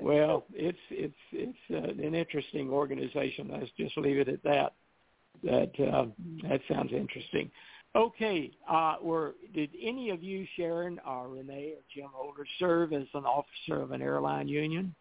[0.00, 3.50] well, it's it's it's uh, an interesting organization.
[3.52, 4.74] Let's just leave it at that.
[5.42, 6.06] That uh,
[6.48, 7.50] that sounds interesting.
[7.96, 13.06] Okay, uh, were did any of you, Sharon or Renee or Jim Holder, serve as
[13.14, 14.94] an officer of an airline union?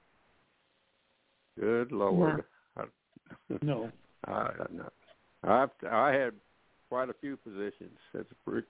[1.59, 2.43] Good Lord,
[3.61, 3.91] no.
[4.25, 4.49] I,
[5.43, 6.33] I've I had
[6.89, 7.97] quite a few positions.
[8.13, 8.67] That's pretty.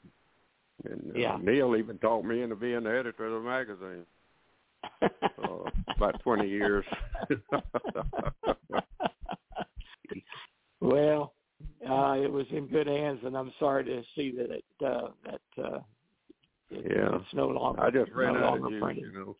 [0.86, 1.38] And uh, yeah.
[1.42, 4.06] Neil even taught me into being the editor of the magazine.
[5.02, 6.86] uh, about twenty years.
[10.80, 11.34] well,
[11.90, 15.42] uh, it was in good hands, and I'm sorry to see that it uh, that
[15.62, 15.80] uh,
[16.70, 17.16] it, yeah.
[17.16, 17.82] it's no longer.
[17.82, 19.04] I just ran no out of printed.
[19.04, 19.36] you know.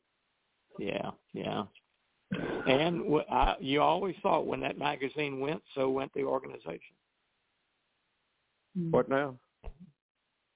[0.78, 1.64] Yeah, yeah.
[2.68, 6.96] And w- I, you always thought when that magazine went, so went the organization.
[8.92, 9.36] What now?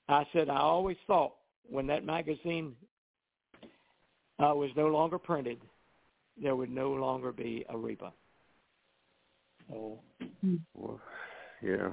[0.09, 1.33] I said I always thought
[1.69, 2.75] when that magazine
[4.39, 5.59] uh, was no longer printed,
[6.41, 8.11] there would no longer be a REPA.
[9.73, 9.99] Oh.
[10.73, 10.99] Well,
[11.61, 11.89] yeah.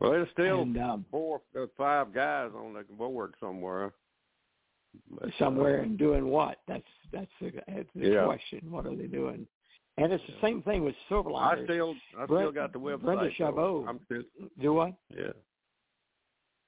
[0.00, 3.92] Well, there's still and, um, four, or five guys on the board somewhere.
[5.10, 6.58] But, somewhere uh, and doing what?
[6.66, 8.24] That's that's the, that's the Yeah.
[8.24, 8.60] question.
[8.70, 9.46] What are they doing?
[9.98, 11.60] And it's the same thing with Silverliners.
[11.60, 13.02] I still, I Brent- still got the website.
[13.02, 13.30] Brenda.
[13.36, 13.86] Chabot.
[13.88, 14.22] I'm still,
[14.60, 14.94] Do what?
[15.10, 15.32] yeah.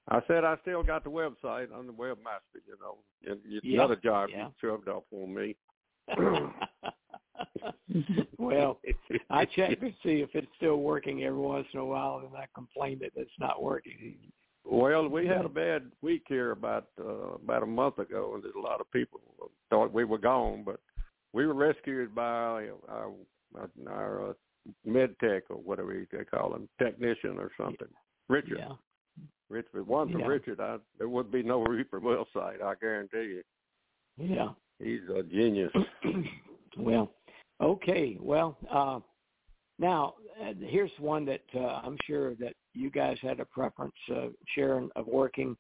[0.08, 1.68] I said I still got the website.
[1.74, 2.60] I'm the webmaster.
[2.66, 4.48] You know, it's Yeah, another job yeah.
[4.48, 5.56] you shoved off on me.
[8.38, 8.78] well,
[9.30, 12.46] I check to see if it's still working every once in a while, and I
[12.54, 14.16] complain that it's not working.
[14.66, 18.60] Well, we had a bad week here about uh, about a month ago, and a
[18.60, 19.20] lot of people
[19.70, 20.80] thought we were gone, but
[21.34, 24.32] we were rescued by our our, our uh,
[24.86, 27.88] med tech or whatever they call him, technician or something.
[28.28, 28.72] Richard, Yeah,
[29.50, 30.26] Richard, one from Yeah.
[30.28, 32.62] Richard, I, there would be no Reaper well site.
[32.62, 33.42] I guarantee you.
[34.16, 35.72] yeah, He's a genius.
[36.78, 37.10] well,
[37.60, 38.16] okay.
[38.20, 39.00] Well, uh,
[39.78, 44.28] now uh, here's one that uh, I'm sure that you guys had a preference, uh,
[44.54, 45.56] Sharon, of working.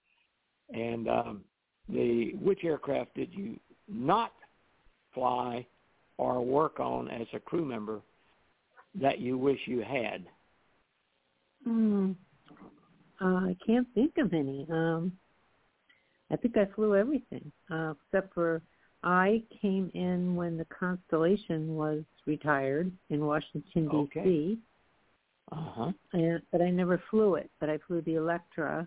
[0.72, 1.44] And um,
[1.88, 4.32] the which aircraft did you not
[5.14, 5.66] fly
[6.18, 8.00] or work on as a crew member
[8.94, 10.24] that you wish you had?
[11.66, 12.14] Mm,
[13.20, 14.66] uh, I can't think of any.
[14.70, 15.12] Um,
[16.30, 18.62] I think I flew everything uh, except for
[19.02, 24.18] I came in when the Constellation was retired in Washington D.C.
[24.18, 24.56] Okay.
[25.52, 25.92] Uh-huh.
[26.50, 27.50] But I never flew it.
[27.60, 28.86] But I flew the Electra,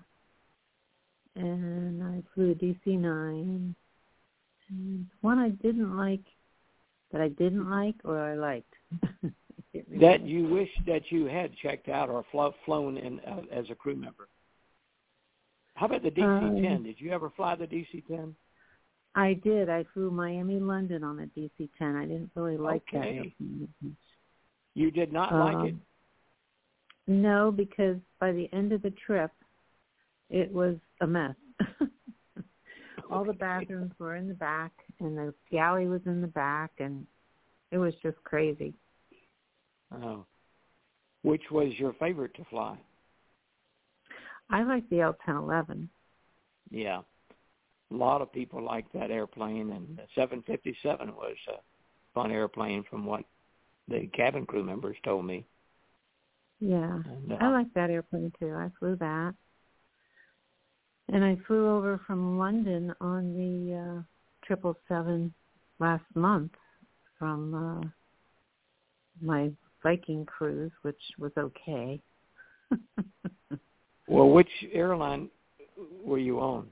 [1.36, 3.06] and I flew the DC-9.
[3.42, 3.76] And
[5.22, 6.24] one I didn't like,
[7.12, 8.74] that I didn't like, or I liked.
[10.00, 13.76] that you wish that you had checked out or flo- flown in uh, as a
[13.76, 14.28] crew member.
[15.76, 16.76] How about the DC-10?
[16.76, 18.34] Um, did you ever fly the DC-10?
[19.16, 19.70] I did.
[19.70, 21.96] I flew Miami London on a DC-10.
[21.96, 23.00] I didn't really like that.
[23.00, 23.34] Okay.
[23.40, 23.92] that.
[24.74, 25.76] You did not Um, like it.
[27.08, 29.32] No, because by the end of the trip,
[30.30, 31.36] it was a mess.
[33.10, 37.06] All the bathrooms were in the back, and the galley was in the back, and
[37.72, 38.74] it was just crazy.
[39.92, 40.26] Oh.
[41.24, 42.78] Which was your favorite to fly?
[44.50, 45.88] I like the L-1011.
[46.70, 47.02] Yeah.
[47.92, 51.60] A lot of people like that airplane, and the 757 was a
[52.14, 53.24] fun airplane from what
[53.88, 55.46] the cabin crew members told me.
[56.60, 58.54] Yeah, And, uh, I like that airplane too.
[58.54, 59.36] I flew that,
[61.12, 64.02] and I flew over from London on the uh
[64.46, 65.34] triple seven
[65.80, 66.52] last month
[67.20, 67.88] from uh
[69.22, 69.52] my
[69.84, 72.02] Viking cruise, which was okay.
[74.08, 75.30] Well, which airline
[76.04, 76.68] were you on?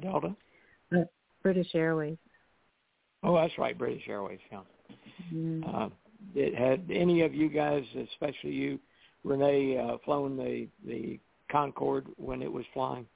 [0.00, 0.34] Delta?
[1.42, 2.16] British Airways.
[3.22, 4.38] Oh, that's right, British Airways.
[4.50, 4.60] Yeah.
[5.34, 5.74] Mm.
[5.74, 5.88] Uh,
[6.34, 8.78] it had any of you guys, especially you,
[9.24, 11.18] Renee, uh, flown the the
[11.50, 13.06] Concorde when it was flying?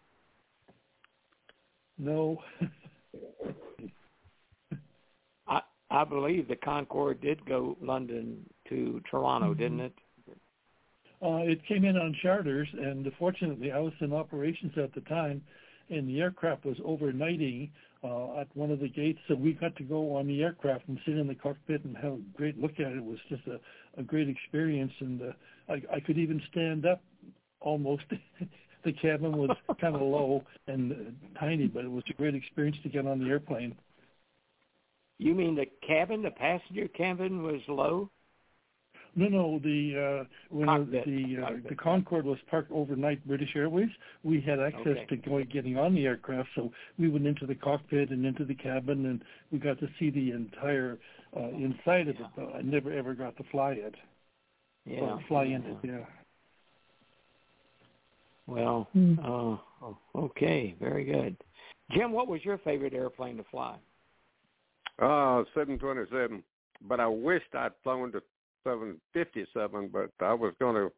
[2.01, 2.43] No.
[5.47, 5.61] I
[5.91, 9.93] I believe the Concorde did go London to Toronto, didn't it?
[11.23, 15.43] Uh, it came in on charters, and fortunately, I was in operations at the time,
[15.91, 17.69] and the aircraft was overnighting
[18.03, 20.99] uh, at one of the gates, so we got to go on the aircraft and
[21.05, 22.97] sit in the cockpit and have a great look at it.
[22.97, 23.61] It was just a,
[24.01, 25.33] a great experience, and uh,
[25.69, 27.03] I, I could even stand up
[27.61, 28.05] almost.
[28.85, 32.89] the cabin was kind of low and tiny, but it was a great experience to
[32.89, 33.75] get on the airplane.
[35.19, 38.11] You mean the cabin, the passenger cabin was low?
[39.17, 39.59] No, no.
[39.59, 41.05] The uh, when Cockpit.
[41.05, 41.69] the uh, Cockpit.
[41.69, 43.89] the Concorde was parked overnight, British Airways,
[44.23, 45.07] we had access Okay.
[45.11, 48.55] to going getting on the aircraft, so we went into the cockpit and into the
[48.55, 50.99] cabin, and we got to see the entire
[51.37, 52.27] uh, inside of it.
[52.37, 53.95] But I never ever got to fly it.
[54.87, 55.01] Yeah.
[55.01, 55.77] Or fly in it.
[55.83, 56.05] Yeah.
[58.51, 59.17] Well, Mm.
[59.23, 61.37] uh, okay, very good.
[61.93, 63.79] Jim, what was your favorite airplane to fly?
[64.99, 66.43] Uh, 727.
[66.83, 68.23] But I wished I'd flown the
[68.65, 70.93] 757, but I was going to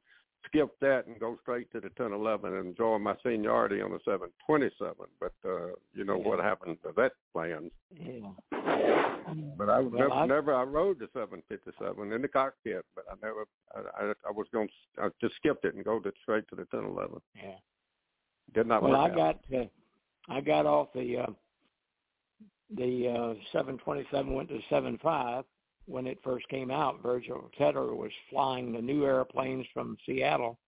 [0.46, 4.94] skip that and go straight to the 1011 and enjoy my seniority on the 727.
[5.20, 6.28] But, uh, you know Yeah.
[6.28, 7.70] what happened to that plan.
[7.90, 8.30] Yeah.
[9.56, 13.14] But I Well, never, I- never, I rode the 757 in the cockpit, but I
[13.22, 16.48] never, I, I, I was going to, I just skipped it and go to, straight
[16.48, 17.20] to the 1011.
[17.36, 17.58] Yeah.
[18.54, 19.16] Did not Well, I out.
[19.16, 19.64] got uh,
[20.28, 21.26] I got off the uh,
[22.76, 25.44] the uh, 727 went to 75
[25.86, 27.02] when it first came out.
[27.02, 30.58] Virgil Tedder was flying the new airplanes from Seattle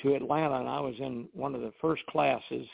[0.00, 2.68] to Atlanta, and I was in one of the first classes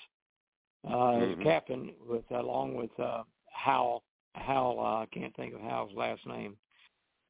[0.84, 1.42] uh, as Mhm.
[1.42, 4.02] captain with along with uh, Hal
[4.34, 6.56] Hal uh, I can't think of Hal's last name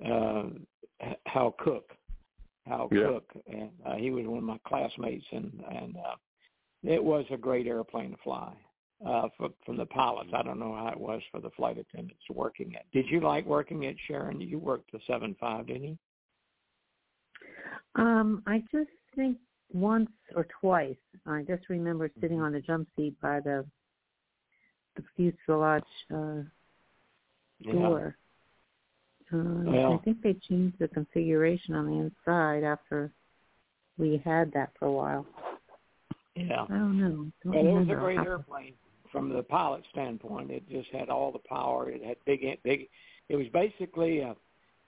[0.04, 0.48] uh,
[1.26, 1.94] Hal Cook
[2.66, 3.08] Hal Yeah.
[3.08, 6.16] Cook, and uh, he was one of my classmates, and and uh,
[6.82, 8.54] it was a great airplane to fly
[9.06, 10.30] uh, for, from the pilots.
[10.34, 12.84] I don't know how it was for the flight attendants working it.
[12.92, 14.40] Did you like working it, Sharon?
[14.40, 15.98] You worked the seven five, didn't you?
[17.96, 19.36] Um, I just think
[19.72, 20.96] once or twice.
[21.26, 22.46] I just remember sitting Mm-hmm.
[22.46, 23.64] on the jump seat by the
[24.96, 25.82] the fuselage
[26.14, 26.42] uh,
[27.72, 28.16] door.
[29.32, 33.10] Uh, Well- I think they changed the configuration on the inside after
[33.96, 35.26] we had that for a while.
[36.36, 36.64] Yeah.
[36.64, 37.30] I don't know.
[37.42, 38.74] Don't But it was a great I'll have to- airplane
[39.12, 40.50] from the pilot standpoint.
[40.50, 41.90] It just had all the power.
[41.90, 42.88] It had big, big.
[43.28, 44.34] It was basically a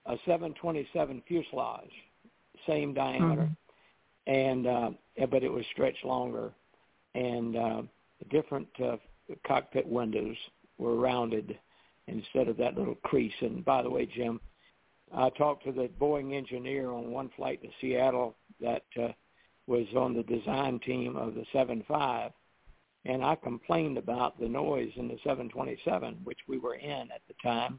[0.07, 1.91] a 727 fuselage,
[2.67, 3.57] same diameter, Mhm.
[4.27, 4.91] and uh,
[5.31, 6.53] but it was stretched longer,
[7.15, 7.83] and uh,
[8.29, 8.99] different uh,
[9.47, 10.37] cockpit windows
[10.77, 11.59] were rounded,
[12.07, 13.33] instead of that little crease.
[13.41, 14.41] And by the way, Jim,
[15.11, 19.09] I talked to the Boeing engineer on one flight to Seattle that uh,
[19.67, 22.33] was on the design team of the 75,
[23.07, 27.35] and I complained about the noise in the 727, which we were in at the
[27.43, 27.79] time.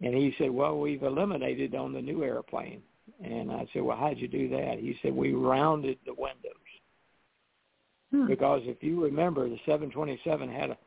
[0.00, 2.82] And he said, well, we've eliminated on the new airplane.
[3.22, 4.78] And I said, well, how'd you do that?
[4.78, 6.52] He said, we rounded the windows.
[8.12, 8.26] Hmm.
[8.26, 10.78] Because if you remember, the 727 had a,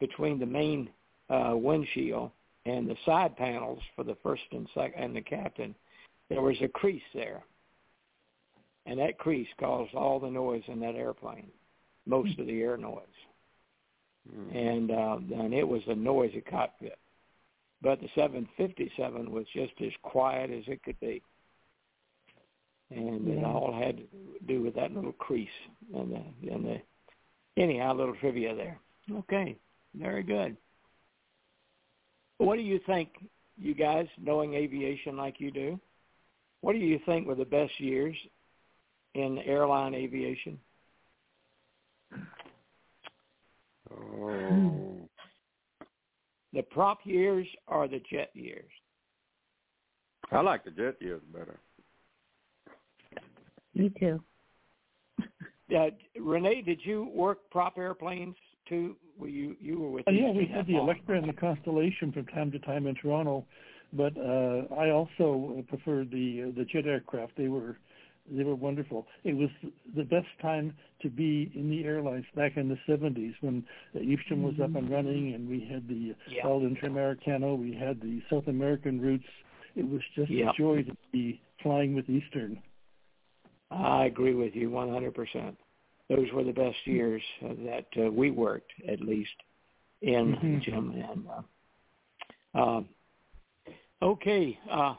[0.00, 0.90] between the main
[1.28, 2.30] uh, windshield
[2.66, 5.74] and the side panels for the first and second and the captain,
[6.28, 7.42] there was a crease there.
[8.86, 11.48] And that crease caused all the noise in that airplane,
[12.10, 13.02] most of the air noise.
[14.28, 14.56] Mm.
[14.56, 16.98] And uh, and it was a noisy cockpit.
[17.82, 21.22] But the 757 was just as quiet as it could be.
[22.90, 23.34] And yeah.
[23.34, 24.04] it all had to
[24.46, 25.48] do with that little crease
[25.94, 26.80] and the and the
[27.56, 28.78] anyhow, a little trivia there.
[29.10, 29.56] Okay,
[29.94, 30.56] very good.
[32.38, 33.10] What do you think,
[33.58, 35.78] you guys, knowing aviation like you do?
[36.62, 38.16] What do you think were the best years
[39.14, 40.58] in airline aviation?
[43.92, 45.08] Oh.
[46.52, 48.70] The prop years or the jet years?
[50.32, 51.60] I like the jet years better.
[53.74, 54.22] Me too.
[55.72, 58.34] Uh, Renee, did you work prop airplanes
[58.68, 58.96] too?
[59.16, 60.08] Were you you were with?
[60.08, 63.46] Uh, yeah, we had the Electra and the Constellation from time to time in Toronto,
[63.92, 67.36] but uh, I also preferred the uh, the jet aircraft.
[67.36, 67.78] They were
[68.30, 69.06] they were wonderful.
[69.24, 69.48] It was
[69.96, 73.64] the best time to be in the airlines back in the 70s when
[74.00, 74.92] Eastern was up and mm-hmm.
[74.92, 76.46] running and we had the yeah.
[76.46, 79.24] all Interamericano, we had the South American routes.
[79.74, 80.50] It was just yeah.
[80.50, 82.62] a joy to be flying with Eastern.
[83.70, 85.56] I agree with you 100%.
[86.08, 89.30] Those were the best years uh, that uh, we worked, at least,
[90.02, 90.58] in mm-hmm.
[90.60, 91.04] Jim.
[91.08, 91.26] And
[92.54, 92.80] uh, uh,
[94.02, 94.94] okay, uh,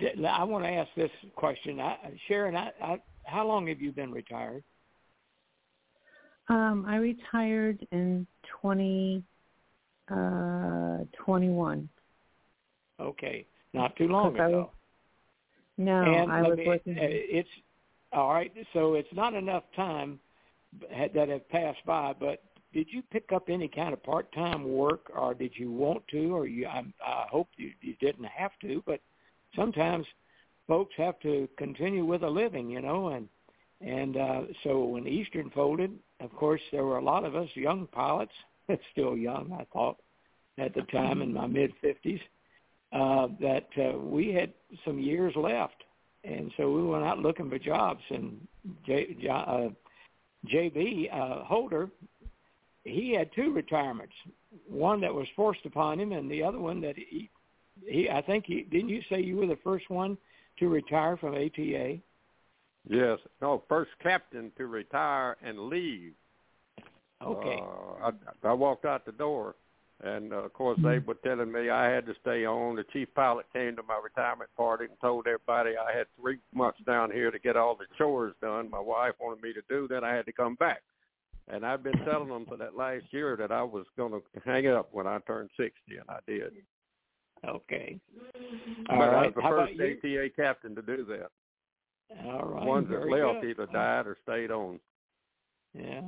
[0.00, 1.96] I want to ask this question, I,
[2.28, 2.56] Sharon.
[2.56, 4.62] I, I, how long have you been retired?
[6.48, 8.26] Um, I retired in
[8.60, 9.22] twenty
[10.10, 11.88] uh, twenty one.
[13.00, 14.50] Okay, not too long ago.
[14.50, 14.68] Was,
[15.76, 16.96] no, and I was me, working.
[16.98, 17.48] It's
[18.12, 18.52] all right.
[18.72, 20.18] So it's not enough time
[21.14, 22.42] that have passed by, but
[22.72, 26.46] did you pick up any kind of part-time work, or did you want to, or
[26.46, 26.66] you?
[26.66, 29.00] I, I hope you, you didn't have to, but
[29.54, 30.06] sometimes
[30.66, 33.28] folks have to continue with a living, you know, and
[33.80, 37.86] and uh, so when Eastern folded, of course, there were a lot of us young
[37.86, 38.32] pilots,
[38.92, 39.98] still young, I thought,
[40.58, 42.20] at the time in my mid fifties,
[42.92, 44.52] uh, that uh, we had
[44.84, 45.84] some years left,
[46.24, 48.02] and so we went out looking for jobs.
[48.10, 48.46] And
[48.84, 49.68] J, uh,
[50.46, 51.90] JB uh, Holder,
[52.84, 54.14] he had two retirements,
[54.66, 57.30] one that was forced upon him, and the other one that he,
[57.86, 60.16] he I think he didn't you say you were the first one
[60.58, 61.98] to retire from ATA?
[62.88, 66.12] Yes, no, first captain to retire and leave.
[67.22, 67.60] Okay.
[67.60, 68.10] Uh,
[68.44, 69.56] I, I walked out the door
[70.04, 72.76] and uh, of course, they were telling me I had to stay on.
[72.76, 76.78] The chief pilot came to my retirement party and told everybody I had three months
[76.86, 78.70] down here to get all the chores done.
[78.70, 79.88] My wife wanted me to do.
[79.88, 80.82] Then I had to come back.
[81.48, 84.68] And I've been telling them for that last year that I was going to hang
[84.68, 86.52] up when I turned 60, and I did.
[87.46, 88.00] Okay.
[88.88, 89.14] All but right.
[89.14, 91.28] I was the How first ATA captain to do that.
[92.24, 92.60] All right.
[92.60, 93.50] The ones that Very left good.
[93.50, 94.80] either died or stayed on.
[95.74, 96.02] Yeah.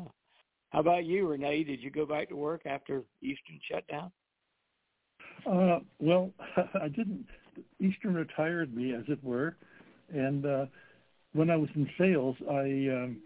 [0.70, 1.64] How about you, Renee?
[1.64, 4.11] Did you go back to work after Eastern shut down?
[5.47, 6.31] Uh, well,
[6.81, 7.26] I didn't.
[7.81, 9.57] Eastern retired me, as it were,
[10.12, 10.66] and uh,
[11.33, 12.62] when I was in sales, I
[12.95, 13.20] um,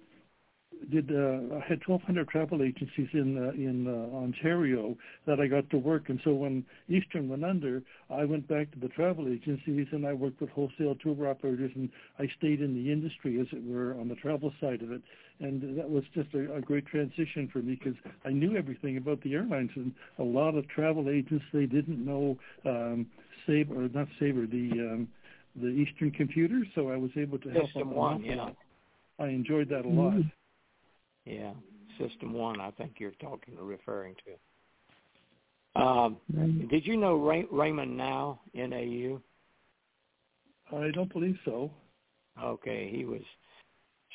[0.90, 4.96] did uh, I had 1,200 travel agencies in uh, in uh, Ontario
[5.26, 8.78] that I got to work, and so when Eastern went under, I went back to
[8.78, 12.92] the travel agencies and I worked with wholesale tour operators, and I stayed in the
[12.92, 15.02] industry, as it were, on the travel side of it,
[15.40, 19.22] and that was just a, a great transition for me because I knew everything about
[19.22, 23.06] the airlines, and a lot of travel agents they didn't know um,
[23.46, 25.08] Sabre or not Sabre the um,
[25.56, 27.96] the Eastern computers, so I was able to help System them.
[27.96, 28.50] one, yeah.
[29.20, 30.14] I enjoyed that a lot.
[30.14, 30.28] Mm-hmm.
[31.24, 31.52] Yeah,
[31.98, 32.60] System One.
[32.60, 35.80] I think you're talking or referring to.
[35.80, 36.18] Um,
[36.70, 39.20] did you know Ray- Raymond Now NAU?
[40.72, 41.70] I don't believe so.
[42.42, 43.22] Okay, he was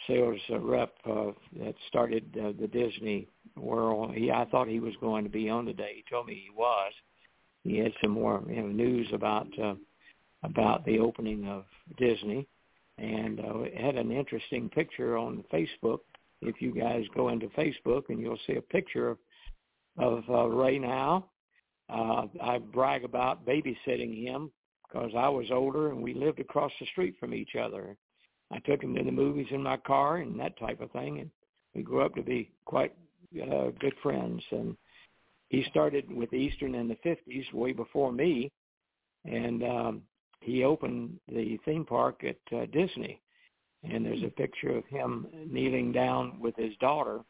[0.07, 4.13] sales rep uh, that started uh, the Disney World.
[4.13, 5.91] He, I thought he was going to be on today.
[5.95, 6.91] He told me he was.
[7.63, 9.75] He had some more you know, news about uh,
[10.43, 11.65] about the opening of
[11.97, 12.47] Disney,
[12.97, 15.99] and uh, had an interesting picture on Facebook
[16.41, 19.17] if you guys go into Facebook and you'll see a picture of,
[19.97, 21.29] of uh, Ray now.
[21.89, 24.51] uh, I brag about babysitting him
[24.87, 27.95] because I was older and we lived across the street from each other.
[28.51, 31.29] I took him to the movies in my car and that type of thing, and
[31.75, 32.93] we grew up to be quite
[33.41, 34.41] uh, good friends.
[34.51, 34.75] And
[35.49, 38.51] he started with Eastern in the 50s, way before me,
[39.25, 40.01] and um,
[40.41, 43.21] he opened the theme park at uh, Disney.
[43.83, 47.21] And there's a picture of him kneeling down with his daughter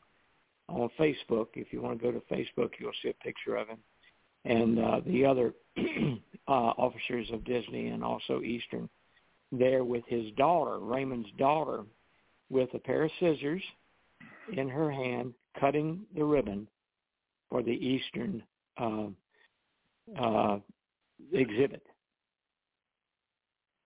[0.67, 1.47] on Facebook.
[1.55, 3.77] If you want to go to Facebook, you'll see a picture of him
[4.45, 5.53] and uh, the other
[6.47, 8.89] uh, officers of Disney and also Eastern
[9.51, 11.83] there with his daughter, Raymond's daughter,
[12.49, 13.63] with a pair of scissors
[14.53, 16.67] in her hand, cutting the ribbon
[17.49, 18.43] for the Eastern
[18.77, 19.07] uh,
[20.19, 20.59] uh,
[21.33, 21.81] exhibit.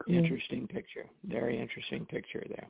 [0.08, 1.06] Interesting picture.
[1.26, 2.68] Very interesting picture there.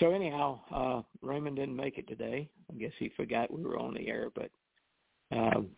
[0.00, 2.48] So anyhow, uh, Raymond didn't make it today.
[2.70, 4.50] I guess he forgot we were on the air, but
[5.30, 5.68] um,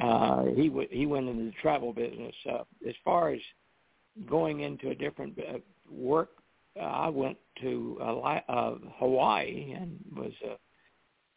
[0.00, 2.34] uh, he w- he went into the travel business.
[2.48, 3.40] Uh, as far as
[4.28, 5.58] going into a different uh,
[5.90, 6.30] work,
[6.78, 8.18] uh, I went to uh,
[8.48, 10.56] uh, Hawaii and was a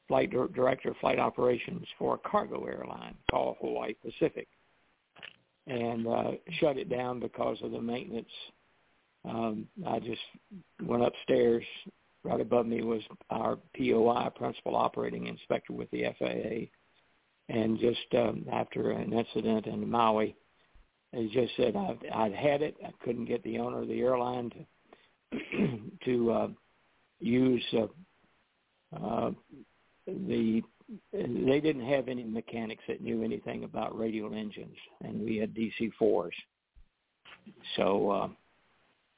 [0.08, 4.48] flight dir- director of flight operations for a cargo airline called Hawaii Pacific,
[5.68, 8.28] and uh, shut it down because of the maintenance.
[9.24, 10.22] Um, I just
[10.84, 11.64] went upstairs.
[12.24, 16.72] Right above me was our POI, Principal Operating Inspector with the FAA
[17.50, 20.36] and just um, after an incident in Maui,
[21.12, 22.76] he just said I'd, I'd had it.
[22.84, 26.48] I couldn't get the owner of the airline to to uh,
[27.20, 29.32] use uh, uh,
[30.08, 30.62] the.
[31.12, 35.92] They didn't have any mechanics that knew anything about radial engines, and we had DC
[35.98, 36.36] fours.
[37.76, 38.28] So uh,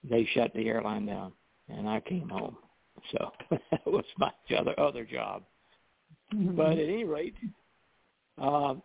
[0.09, 1.33] they shut the airline down,
[1.69, 2.57] and I came home.
[3.11, 3.31] So
[3.71, 5.43] that was my other other job.
[6.33, 6.55] Mm-hmm.
[6.55, 7.35] But at any rate,
[8.41, 8.75] uh,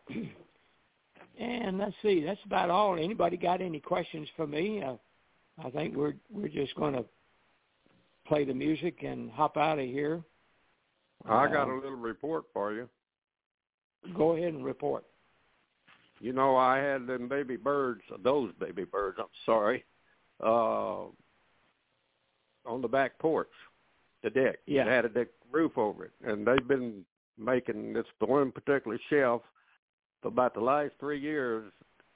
[1.39, 2.97] and let's see, that's about all.
[2.97, 4.83] Anybody got any questions for me?
[4.83, 4.97] Uh,
[5.65, 7.05] I think we're we're just going to
[8.27, 10.23] play the music and hop out of here.
[11.29, 12.89] I got a little report for you.
[14.17, 15.05] Go ahead and report.
[16.21, 19.85] You know, I had them baby birds, those baby birds, I'm sorry,
[20.43, 21.07] uh,
[22.65, 23.51] on the back porch,
[24.23, 24.59] the deck.
[24.67, 24.83] Yeah.
[24.83, 26.13] It had a deck roof over it.
[26.25, 27.05] And they've been
[27.39, 29.43] making this one particular shelf
[30.23, 31.73] for about the last three years.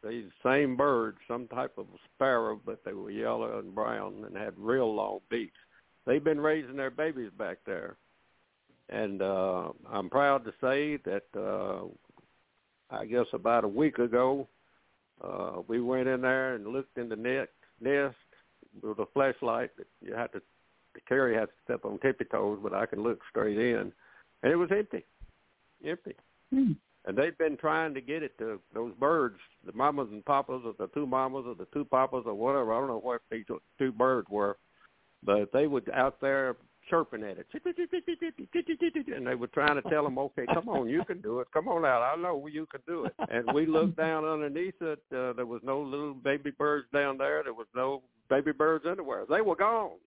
[0.06, 4.54] These same birds, some type of sparrow, but they were yellow and brown and had
[4.56, 5.58] real long beaks.
[6.06, 7.96] They've been raising their babies back there,
[8.88, 11.86] and uh, I'm proud to say that uh,
[12.90, 14.48] I guess about a week ago,
[15.22, 17.48] uh, we went in there and looked in the net,
[17.80, 18.16] nest
[18.82, 19.70] with a flashlight.
[19.76, 20.42] That you had to,
[20.94, 23.92] the carry had to step on tippy toes, but I can look straight in,
[24.42, 25.04] and it was empty
[25.84, 26.14] empty.
[26.52, 26.72] Hmm.
[27.04, 30.74] And they've been trying to get it to those birds, the mamas and papas, or
[30.78, 32.72] the two mamas, or the two papas, or whatever.
[32.74, 33.44] I don't know what these
[33.78, 34.56] two birds were,
[35.22, 36.56] but they were out there
[36.88, 37.46] chirping at it,
[39.14, 41.48] and they were trying to tell them, "Okay, come on, you can do it.
[41.52, 42.02] Come on out.
[42.02, 45.02] I know you can do it." And we looked down underneath it.
[45.14, 47.42] Uh, there was no little baby birds down there.
[47.42, 49.24] There was no baby birds anywhere.
[49.28, 49.98] They were gone,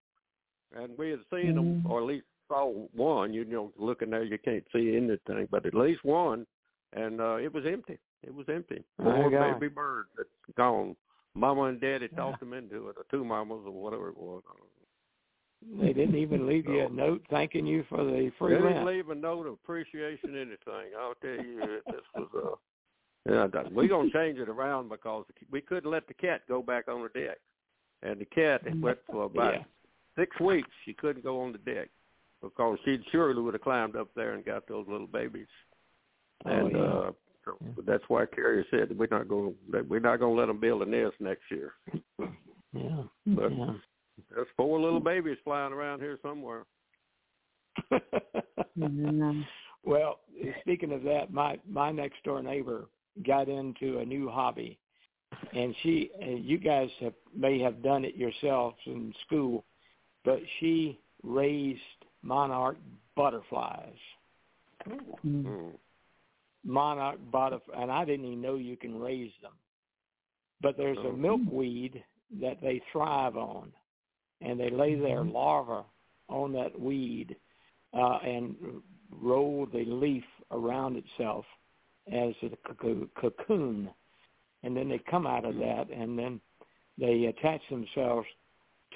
[0.74, 3.32] and we had seen them, or at least saw one.
[3.32, 6.46] You know, looking there, you can't see anything, but at least one,
[6.92, 7.98] and uh, it was empty.
[8.22, 8.82] It was empty.
[9.02, 10.96] Four baby birds that's gone.
[11.34, 12.32] Mama and Daddy yeah.
[12.40, 14.42] them into it, or two mamas, or whatever it was.
[15.80, 18.76] They didn't even leave you a note thanking you for the free they rent.
[18.76, 20.92] didn't leave a note of appreciation, anything.
[20.98, 22.28] I'll tell you, this was
[23.28, 26.88] uh, yeah, we're gonna change it around because we couldn't let the cat go back
[26.88, 27.38] on the deck,
[28.02, 29.62] and the cat went for about yeah.
[30.16, 30.70] six weeks.
[30.84, 31.88] She couldn't go on the deck
[32.40, 35.46] because she surely would have climbed up there and got those little babies.
[36.46, 36.78] Oh, and yeah.
[36.78, 37.10] uh,
[37.44, 39.54] so that's why Carrie said we're not going
[39.88, 41.72] we're not going to let them build a nest next year.
[42.74, 43.72] Yeah, but yeah.
[44.38, 46.64] There's four little babies flying around here somewhere.
[48.78, 49.40] Mm-hmm.
[49.84, 50.20] well,
[50.60, 52.86] speaking of that, my my next door neighbor
[53.26, 54.78] got into a new hobby,
[55.52, 59.64] and she and you guys have may have done it yourselves in school,
[60.24, 61.80] but she raised
[62.22, 62.76] monarch
[63.16, 63.98] butterflies.
[65.26, 65.72] Mm.
[66.64, 69.54] Monarch butterfly, and I didn't even know you can raise them.
[70.62, 72.04] But there's a milkweed
[72.40, 73.72] that they thrive on,
[74.40, 75.86] and they lay their larvae
[76.28, 77.36] on that weed
[77.94, 78.54] uh, and
[79.10, 81.44] roll the leaf around itself
[82.12, 82.50] as a
[83.20, 83.90] cocoon,
[84.62, 86.40] and then they come out of that, and then
[86.98, 88.26] they attach themselves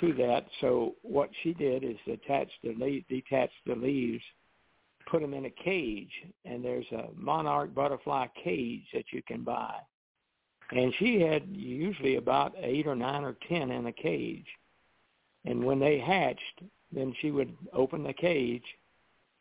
[0.00, 0.46] to that.
[0.60, 4.22] So what she did is attach the le- detach the leaves
[5.06, 6.12] put them in a cage,
[6.44, 9.74] and there's a monarch butterfly cage that you can buy.
[10.70, 14.46] And she had usually about eight or nine or ten in a cage.
[15.44, 16.62] And when they hatched,
[16.92, 18.64] then she would open the cage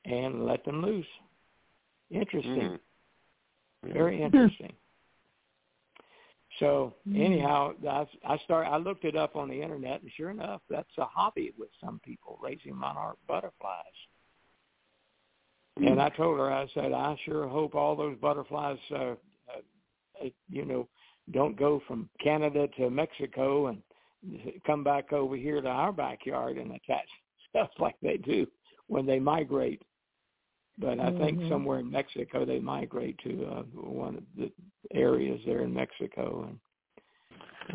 [0.05, 1.05] and let them loose.
[2.09, 2.79] Interesting.
[3.85, 3.93] Mm.
[3.93, 4.73] Very interesting.
[6.59, 8.67] So anyhow, I, I start.
[8.67, 11.99] I looked it up on the internet, and sure enough, that's a hobby with some
[12.03, 13.85] people raising monarch butterflies.
[15.77, 20.65] And I told her, I said, I sure hope all those butterflies, uh, uh, you
[20.65, 20.87] know,
[21.31, 23.81] don't go from Canada to Mexico and
[24.65, 27.07] come back over here to our backyard and attach
[27.49, 28.47] stuff like they do
[28.87, 29.81] when they migrate.
[30.77, 31.49] But I think Mhm.
[31.49, 34.51] somewhere in Mexico they migrate to uh, one of the
[34.93, 36.59] areas there in Mexico, and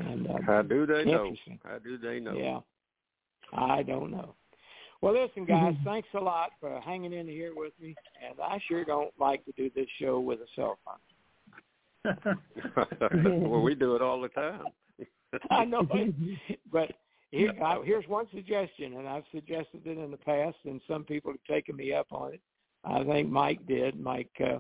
[0.09, 1.35] and uh, How do they know?
[1.63, 2.35] How do they know?
[2.35, 2.61] Yeah,
[3.53, 4.35] I don't know.
[5.03, 7.95] Well, listen, guys, thanks a lot for hanging in here with me,
[8.27, 10.99] and I sure don't like to do this show with a cell phone.
[13.51, 14.65] well, we do it all the time.
[15.51, 16.93] I know it, but
[17.31, 21.33] here, I, here's one suggestion, and I've suggested it in the past, and some people
[21.33, 22.41] have taken me up on it.
[22.85, 23.99] I think Mike did.
[23.99, 24.59] Mike, uh,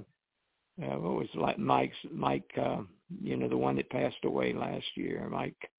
[0.82, 2.50] uh, what was like Mike's Mike?
[2.60, 2.78] Uh,
[3.22, 5.28] you know, the one that passed away last year.
[5.30, 5.70] Mike,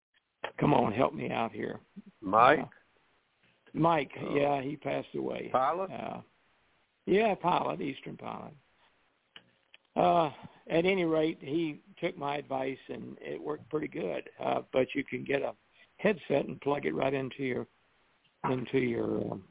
[0.60, 1.80] come on, help me out here.
[2.22, 2.66] Mike, Uh,
[3.74, 4.36] Mike, Oh.
[4.36, 5.50] yeah, he passed away.
[5.52, 5.92] pilot.
[5.92, 6.22] Uh,
[7.06, 8.54] yeah, pilot, Eastern pilot.
[9.96, 10.32] Uh,
[10.70, 14.30] at any rate, he took my advice and it worked pretty good.
[14.44, 15.54] Uh, but you can get a
[15.98, 17.68] headset and plug it right into your
[18.50, 19.44] into your um,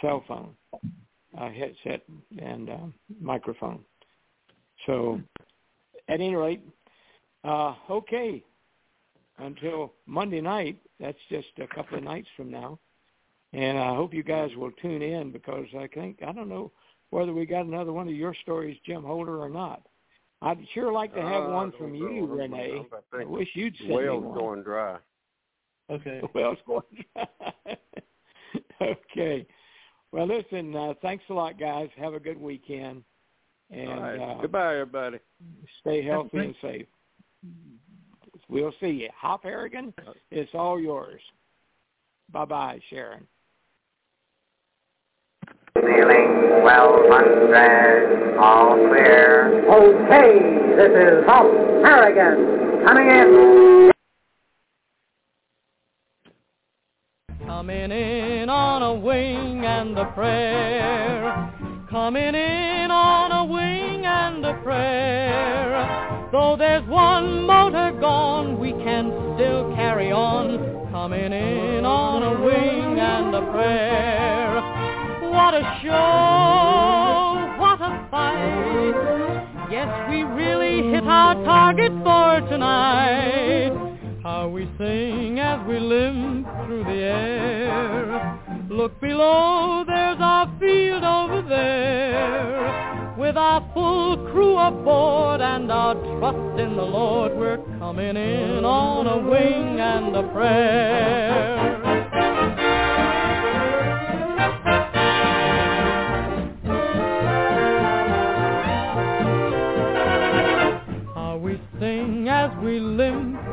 [0.00, 0.54] cell phone
[1.38, 2.02] uh, headset
[2.38, 2.76] and uh,
[3.20, 3.84] microphone.
[4.86, 5.20] So,
[6.08, 6.62] at any rate,
[7.44, 8.42] uh, okay.
[9.38, 12.78] Until Monday night, that's just a couple of nights from now.
[13.52, 16.70] And I hope you guys will tune in because I think I don't know
[17.10, 19.86] whether we got another one of your stories, Jim Holder, or not.
[20.42, 22.34] I'd sure like to have Uh, one from don't you, know.
[22.34, 22.84] Renee.
[23.12, 24.34] I I wish you'd send me well's one.
[24.38, 24.98] going dry.
[25.90, 26.20] Okay.
[26.34, 26.82] Well's going
[27.14, 27.26] dry.
[28.82, 29.46] okay.
[30.10, 30.74] Well, listen.
[30.74, 31.88] Uh, thanks a lot, guys.
[31.96, 33.02] Have a good weekend,
[33.70, 34.18] and all right.
[34.20, 35.18] uh, Goodbye, everybody.
[35.80, 36.60] stay healthy and Thanks.
[36.60, 36.86] safe.
[38.48, 39.08] We'll see you.
[39.16, 39.92] Hop Harrigan,
[40.30, 41.20] it's all yours.
[42.32, 43.26] Bye bye, Sharon.
[46.42, 49.64] Feeling well hundred, uh, all clear.
[49.70, 50.38] Okay,
[50.76, 51.46] this is Hop
[51.84, 53.92] Harrigan coming in.
[57.46, 61.52] Coming in on a wing and a prayer.
[61.88, 66.28] Coming in on a wing and a prayer.
[66.32, 70.90] Though there's one motor gone, we can still carry on.
[70.90, 74.51] Coming in on a wing and a prayer.
[75.32, 77.56] What a show!
[77.58, 79.68] What a fight!
[79.70, 83.72] Yes, we really hit our target for tonight.
[84.22, 88.40] How we sing as we limp through the air.
[88.68, 93.14] Look below, there's our field over there.
[93.16, 99.06] With our full crew aboard and our trust in the Lord, we're coming in on
[99.06, 101.81] a wing and a prayer.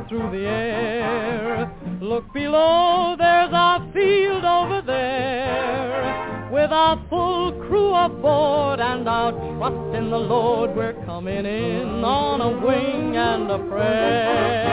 [0.09, 1.71] Through the air.
[2.01, 6.49] Look below, there's our field over there.
[6.51, 12.41] With our full crew aboard and our trust in the Lord, we're coming in on
[12.41, 14.69] a wing and a prayer.